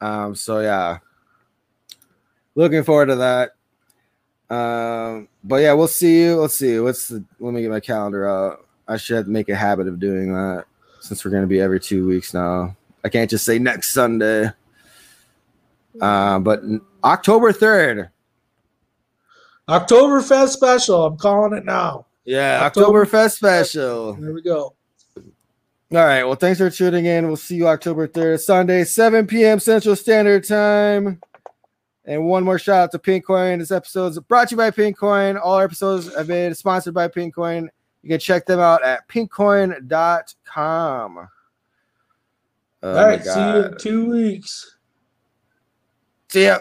[0.00, 0.98] Um, so yeah,
[2.54, 3.54] looking forward to that.
[4.54, 6.36] Um, but yeah, we'll see you.
[6.36, 6.78] Let's see.
[6.78, 7.24] What's the?
[7.40, 8.66] Let me get my calendar out.
[8.86, 10.66] I should make a habit of doing that
[11.00, 12.76] since we're going to be every two weeks now.
[13.02, 14.50] I can't just say next Sunday.
[16.00, 16.62] Uh, but
[17.02, 18.10] October third.
[19.68, 21.06] Oktoberfest special.
[21.06, 22.06] I'm calling it now.
[22.24, 24.14] Yeah, October- Oktoberfest special.
[24.14, 24.74] There we go.
[25.92, 26.24] All right.
[26.24, 27.26] Well, thanks for tuning in.
[27.26, 29.60] We'll see you October 3rd, Sunday, 7 p.m.
[29.60, 31.20] Central Standard Time.
[32.06, 33.60] And one more shout out to Pinkcoin.
[33.60, 35.40] This episode is brought to you by Pinkcoin.
[35.40, 37.68] All our episodes have been sponsored by Pinkcoin.
[38.02, 41.28] You can check them out at pinkcoin.com.
[42.82, 43.24] Oh All right.
[43.24, 44.76] See you in two weeks.
[46.28, 46.58] See ya.